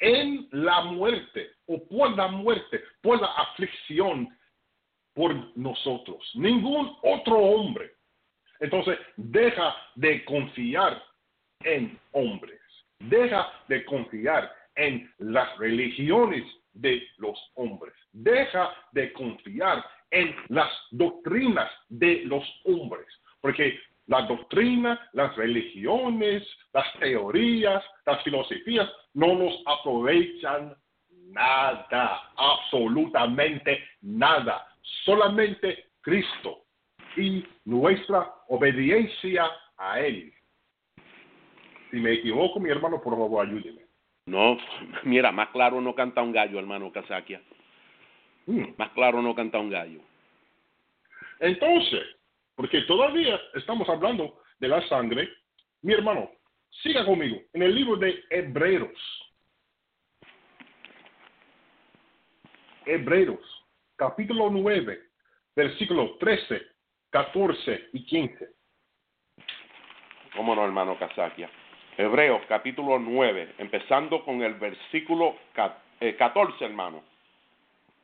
[0.00, 4.28] en la muerte o por la muerte, por la aflicción
[5.18, 6.22] por nosotros.
[6.34, 7.90] Ningún otro hombre.
[8.60, 11.02] Entonces, deja de confiar
[11.64, 12.60] en hombres.
[13.00, 17.94] Deja de confiar en las religiones de los hombres.
[18.12, 23.08] Deja de confiar en las doctrinas de los hombres.
[23.40, 30.76] Porque la doctrina, las religiones, las teorías, las filosofías no nos aprovechan
[31.32, 34.64] nada, absolutamente nada.
[35.04, 36.64] Solamente Cristo
[37.16, 40.32] y nuestra obediencia a Él.
[41.90, 43.82] Si me equivoco, mi hermano, por favor, ayúdeme.
[44.26, 44.58] No,
[45.04, 47.42] mira, más claro no canta un gallo, hermano Casaquia.
[48.46, 48.74] Mm.
[48.76, 50.00] Más claro no canta un gallo.
[51.40, 52.02] Entonces,
[52.54, 55.28] porque todavía estamos hablando de la sangre,
[55.82, 56.30] mi hermano,
[56.82, 58.98] siga conmigo en el libro de Hebreos.
[62.84, 63.57] Hebreos,
[64.08, 64.98] capítulo 9,
[65.56, 66.62] versículos 13,
[67.10, 68.48] 14 y 15.
[70.36, 71.50] ¿Cómo no, hermano Casaquia?
[71.96, 77.02] Hebreos capítulo 9, empezando con el versículo ca- eh, 14, hermano.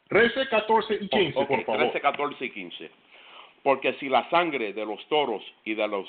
[0.09, 1.81] 13, 14 y 15, Ok, por favor.
[1.83, 2.91] 13, 14 y 15.
[3.63, 6.09] Porque si la sangre de los toros y de los,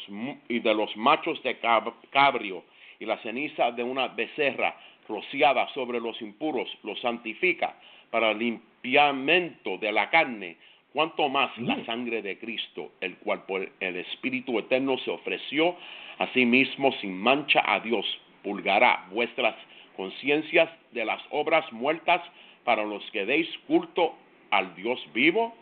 [0.49, 2.63] y de los machos de cab- cabrio
[2.99, 4.75] y la ceniza de una becerra
[5.07, 7.75] rociada sobre los impuros los santifica
[8.09, 8.33] para
[8.85, 10.57] limpiamiento de la carne,
[10.93, 11.85] cuanto más la Mm.
[11.85, 15.75] sangre de Cristo, el cual por el Espíritu Eterno se ofreció
[16.19, 18.05] a sí mismo sin mancha a Dios,
[18.43, 19.55] pulgará vuestras
[19.97, 22.21] conciencias de las obras muertas
[22.63, 24.13] para los que deis culto
[24.51, 25.53] al Dios vivo.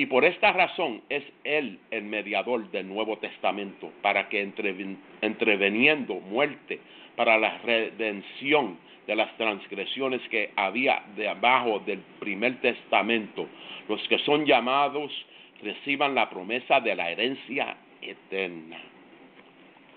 [0.00, 6.14] Y por esta razón es Él el mediador del Nuevo Testamento, para que entreven- entreveniendo
[6.14, 6.80] muerte
[7.16, 13.46] para la redención de las transgresiones que había debajo del primer testamento,
[13.90, 15.12] los que son llamados
[15.62, 18.80] reciban la promesa de la herencia eterna.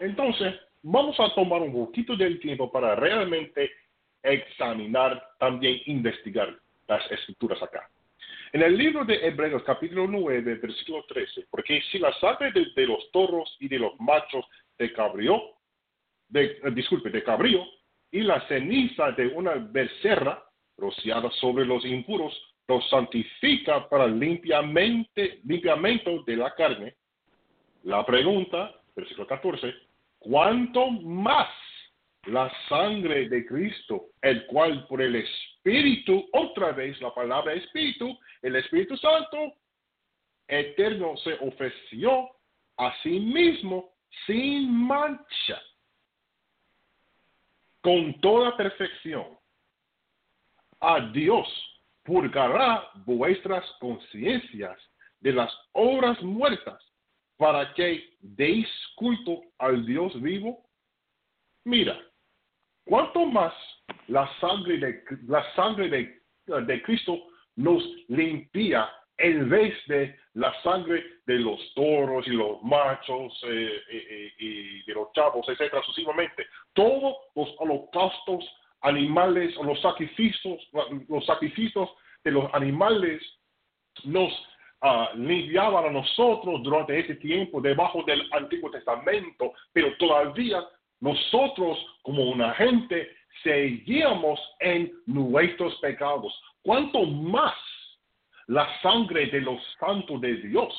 [0.02, 3.72] Entonces, vamos a tomar un poquito del tiempo para realmente
[4.22, 6.54] examinar, también investigar
[6.90, 7.90] las escrituras acá.
[8.54, 13.10] En el libro de Hebreos, capítulo 9, versículo 13, porque si la sangre de, los
[13.12, 14.46] toros y de los machos
[14.78, 15.42] de cabrío,
[16.30, 17.66] de, eh, disculpe, de cabrío,
[18.12, 20.46] y la ceniza de una becerra
[20.78, 22.32] rociada sobre los impuros,
[22.68, 26.96] los santifica para limpiamente, limpiamiento de la carne.
[27.86, 29.74] La pregunta, versículo 14,
[30.20, 31.50] ¿cuánto más
[32.28, 35.53] la sangre de Cristo, el cual por el Espíritu,
[36.34, 39.54] otra vez la palabra Espíritu, el Espíritu Santo,
[40.48, 42.30] eterno se ofreció
[42.78, 43.94] a sí mismo
[44.26, 45.62] sin mancha,
[47.82, 49.38] con toda perfección.
[50.80, 51.48] A Dios
[52.04, 54.78] purgará vuestras conciencias
[55.22, 56.82] de las obras muertas
[57.38, 60.66] para que deis culto al Dios vivo.
[61.64, 62.00] Mira,
[62.86, 63.54] cuanto más
[64.08, 67.18] la sangre de, la sangre de, de Cristo
[67.56, 74.08] nos limpia en vez de la sangre de los toros y los machos eh, eh,
[74.10, 76.46] eh, y de los chavos, etcétera, sucesivamente.
[76.74, 78.44] Todos los holocaustos
[78.82, 80.60] animales o los sacrificios,
[81.08, 81.90] los sacrificios
[82.24, 83.22] de los animales
[84.04, 84.34] nos
[84.82, 90.64] ah, limpiaban a nosotros durante ese tiempo debajo del Antiguo Testamento, pero todavía
[91.04, 93.10] nosotros como una gente
[93.44, 96.34] seguíamos en nuestros pecados.
[96.62, 97.54] Cuanto más
[98.48, 100.74] la sangre de los santos de Dios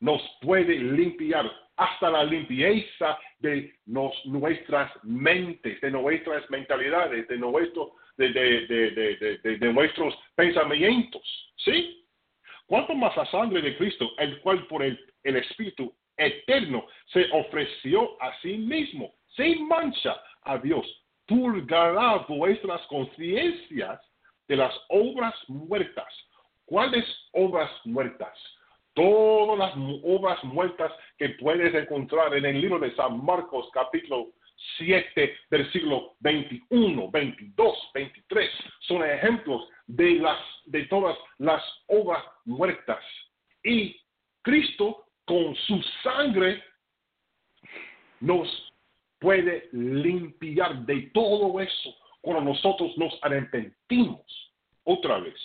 [0.00, 9.72] nos puede limpiar hasta la limpieza de nuestras mentes, de nuestras mentalidades, de, nuestro, de,
[9.72, 11.22] nuestros pensamientos.
[11.64, 12.06] ¿Sí?
[12.66, 18.38] Cuanto más la sangre de Cristo, el cual por el Espíritu eterno, se ofreció a
[18.40, 20.86] sí mismo, sin mancha, a Dios.
[21.26, 24.00] Purgará vuestras conciencias
[24.48, 26.12] de las obras muertas.
[26.66, 28.36] ¿Cuáles obras muertas?
[28.94, 29.74] Todas las
[30.04, 34.28] obras muertas que puedes encontrar en el libro de San Marcos capítulo
[34.78, 38.50] 7, versículo 21, 22, 23,
[38.80, 43.02] son ejemplos de, las, de todas las obras muertas.
[43.62, 43.96] Y
[44.42, 46.62] Cristo con su sangre
[48.20, 48.48] nos
[49.18, 54.22] puede limpiar de todo eso cuando nosotros nos arrepentimos
[54.84, 55.36] otra vez.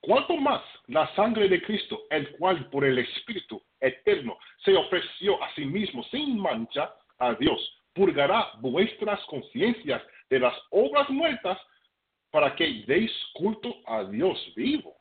[0.00, 5.52] Cuanto más la sangre de Cristo, el cual por el Espíritu eterno se ofreció a
[5.54, 7.60] sí mismo sin mancha a Dios,
[7.94, 10.00] purgará vuestras conciencias
[10.30, 11.58] de las obras muertas
[12.30, 14.96] para que deis culto a Dios vivo.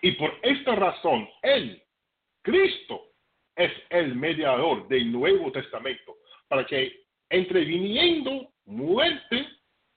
[0.00, 1.81] Y por esta razón, Él,
[2.42, 3.12] Cristo,
[3.56, 6.16] es el mediador del Nuevo Testamento,
[6.48, 9.46] para que entreviniendo muerte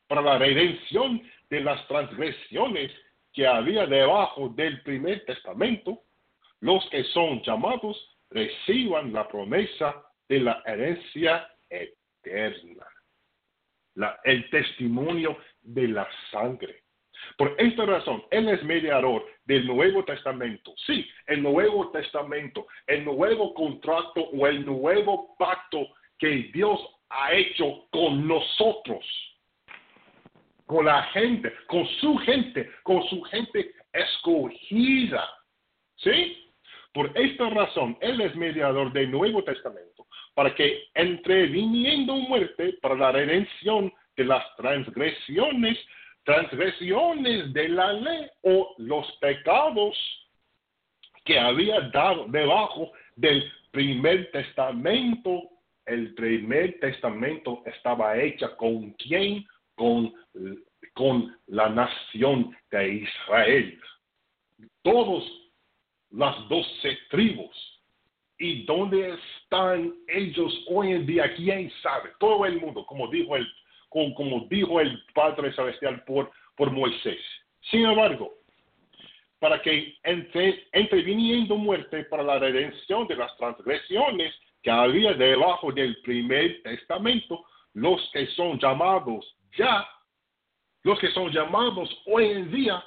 [0.07, 2.91] para la redención de las transgresiones
[3.34, 6.01] que había debajo del primer testamento,
[6.61, 12.85] los que son llamados reciban la promesa de la herencia eterna,
[14.23, 16.85] el testimonio de la sangre.
[17.37, 20.73] Por esta razón, Él es mediador del Nuevo Testamento.
[20.85, 25.87] Sí, el Nuevo Testamento, el nuevo contrato o el nuevo pacto
[26.17, 26.79] que Dios
[27.09, 29.05] ha hecho con nosotros,
[30.65, 35.27] con la gente, con su gente, con su gente escogida.
[35.97, 36.41] ¿Sí?
[36.93, 43.11] Por esta razón, Él es mediador del Nuevo Testamento, para que entreviniendo muerte para la
[43.11, 45.77] redención de las transgresiones,
[46.26, 49.97] transgresiones de la ley o los pecados
[51.23, 55.49] que había dado debajo del primer testamento
[55.85, 59.45] el primer testamento estaba hecho con quién?
[59.76, 60.14] Con,
[60.93, 63.80] con la nación de Israel.
[64.81, 65.23] Todos
[66.11, 67.56] las doce tribus.
[68.38, 71.34] ¿Y dónde están ellos hoy en día?
[71.35, 72.10] ¿Quién sabe?
[72.19, 73.47] Todo el mundo, como dijo el,
[74.15, 77.19] como, dijo el Padre Celestial por, por Moisés.
[77.72, 78.34] Sin embargo,
[79.39, 85.95] para que entre, entreviniendo muerte para la redención de las transgresiones que había debajo del
[86.01, 89.88] primer testamento, los que son llamados ya,
[90.84, 92.84] los que son llamados hoy en día,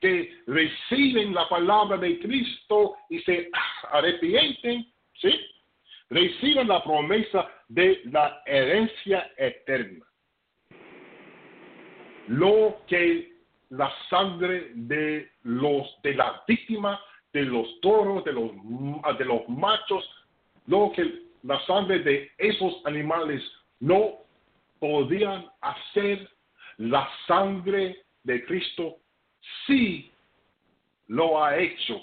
[0.00, 3.50] que reciben la palabra de Cristo y se
[3.90, 4.86] arrepienten,
[5.20, 5.40] ¿sí?
[6.08, 10.09] Reciben la promesa de la herencia eterna.
[12.30, 13.32] Lo que
[13.70, 17.00] la sangre de los de la víctima,
[17.32, 18.52] de los toros, de los
[19.18, 20.08] de los machos
[20.66, 23.42] lo que la sangre de esos animales
[23.80, 24.20] no
[24.78, 26.30] podían hacer,
[26.76, 28.98] la sangre de Cristo
[29.66, 30.12] sí
[31.08, 32.00] lo ha hecho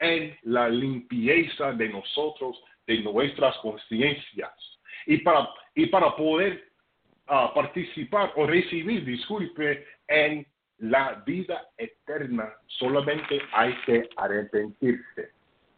[0.00, 4.52] en la limpieza de nosotros, de nuestras conciencias.
[5.06, 6.69] Y para, y para poder
[7.30, 10.46] ah, participar o recibir, disculpe, en
[10.78, 15.30] la vida eterna, solamente hay que arrepentirse.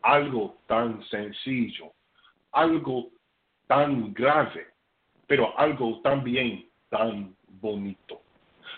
[0.02, 1.92] Algo tan sencillo
[2.52, 3.10] algo
[3.66, 4.68] tan grave,
[5.26, 8.22] pero algo también tan bonito.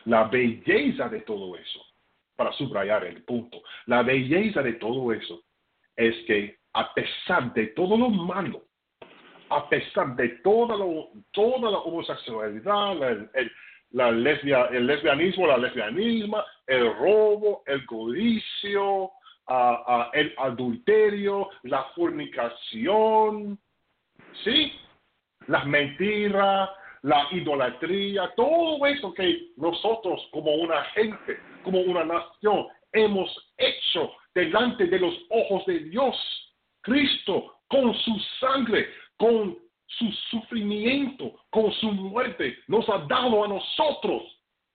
[0.05, 1.81] La belleza de todo eso,
[2.37, 5.43] para subrayar el punto, la belleza de todo eso
[5.97, 8.63] es que a pesar de todo lo malo,
[9.51, 13.03] a pesar de toda, lo, toda la homosexualidad,
[13.35, 13.53] el,
[13.91, 19.11] la lesbia, el lesbianismo, la lesbianismo, el robo, el codicio,
[20.13, 23.59] el adulterio, la fornicación,
[24.43, 24.73] ¿sí?
[25.47, 26.71] Las mentiras,
[27.03, 34.87] la idolatría, todo eso que nosotros como una gente, como una nación, hemos hecho delante
[34.87, 36.17] de los ojos de Dios.
[36.81, 44.23] Cristo, con su sangre, con su sufrimiento, con su muerte, nos ha dado a nosotros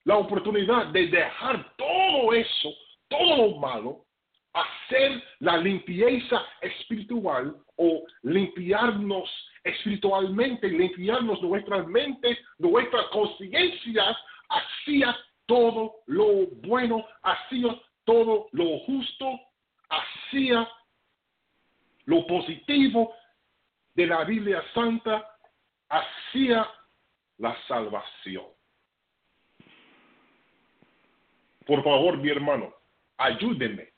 [0.04, 2.70] la oportunidad de dejar todo eso,
[3.08, 4.04] todo lo malo,
[4.52, 9.28] hacer la limpieza espiritual o limpiarnos
[9.64, 14.16] espiritualmente, limpiarnos nuestras mentes, nuestras conciencias
[14.48, 19.38] hacia todo lo bueno, hacia todo lo justo,
[19.88, 20.68] hacia
[22.06, 23.14] lo positivo
[23.94, 25.26] de la Biblia Santa,
[25.88, 26.68] hacia
[27.38, 28.46] la salvación.
[31.66, 32.74] Por favor, mi hermano,
[33.16, 33.88] ayúdenme.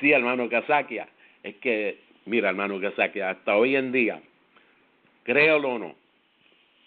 [0.00, 1.08] Sí, hermano Kazakia,
[1.42, 4.20] es que Mira, hermano, que hasta hoy en día,
[5.22, 5.94] créelo o no,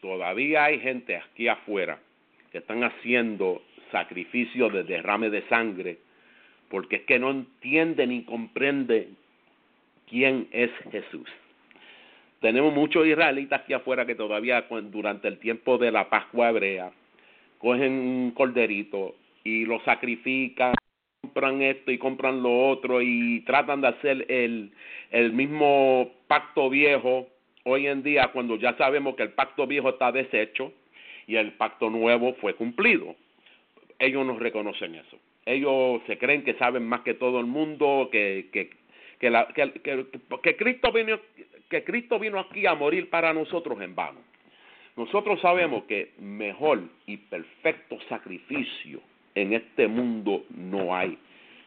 [0.01, 1.97] todavía hay gente aquí afuera
[2.51, 5.99] que están haciendo sacrificios de derrame de sangre
[6.69, 9.11] porque es que no entiende ni comprende
[10.09, 11.29] quién es Jesús.
[12.41, 16.91] Tenemos muchos israelitas aquí afuera que todavía durante el tiempo de la Pascua hebrea
[17.57, 20.73] cogen un corderito y lo sacrifican,
[21.21, 24.71] compran esto y compran lo otro y tratan de hacer el,
[25.11, 27.27] el mismo pacto viejo
[27.65, 30.71] hoy en día cuando ya sabemos que el pacto viejo está deshecho
[31.27, 33.15] y el pacto nuevo fue cumplido.
[33.99, 35.17] Ellos no reconocen eso.
[35.45, 38.69] Ellos se creen que saben más que todo el mundo, que, que,
[39.19, 39.71] que, la, que,
[40.41, 41.19] que, Cristo vino,
[41.69, 44.19] que Cristo vino aquí a morir para nosotros en vano.
[44.95, 49.01] Nosotros sabemos que mejor y perfecto sacrificio
[49.35, 51.17] en este mundo no hay.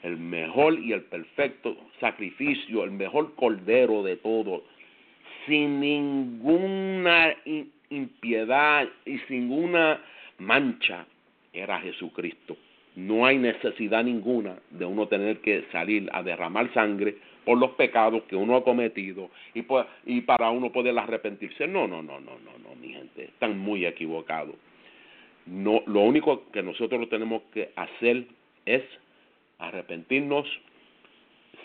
[0.02, 4.64] El mejor y el perfecto sacrificio, el mejor cordero de todo,
[5.46, 7.36] sin ninguna
[7.88, 10.02] impiedad y sin ninguna
[10.38, 11.06] mancha,
[11.52, 12.56] era Jesucristo.
[12.96, 18.22] No hay necesidad ninguna de uno tener que salir a derramar sangre por los pecados
[18.24, 19.64] que uno ha cometido y,
[20.06, 21.66] y para uno poder arrepentirse.
[21.66, 24.54] No, no, no, no, no, no, mi gente, están muy equivocados.
[25.46, 28.26] No, lo único que nosotros tenemos que hacer
[28.64, 28.82] es
[29.58, 30.46] arrepentirnos,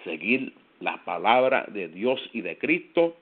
[0.03, 3.15] seguir la palabra de Dios y de Cristo,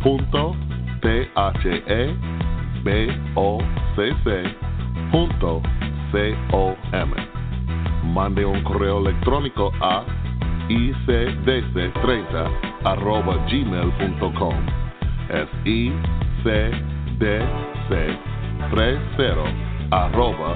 [0.01, 0.55] punto
[1.01, 2.15] t h e
[2.84, 2.88] b
[3.35, 3.59] o
[3.95, 4.55] c c
[5.11, 5.61] punto
[6.11, 7.13] c o m.
[8.03, 10.03] Mande un correo electrónico a
[10.69, 12.49] icdc30
[12.84, 14.55] arroba gmail.com.
[15.30, 16.49] Es icdc
[18.71, 19.43] 30
[19.91, 20.55] arroba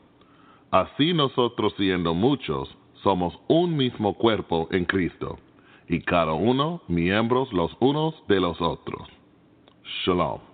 [0.70, 2.72] Así nosotros siendo muchos,
[3.02, 5.38] somos un mismo cuerpo en Cristo,
[5.88, 9.08] y cada uno miembros los unos de los otros.
[10.04, 10.53] Shalom.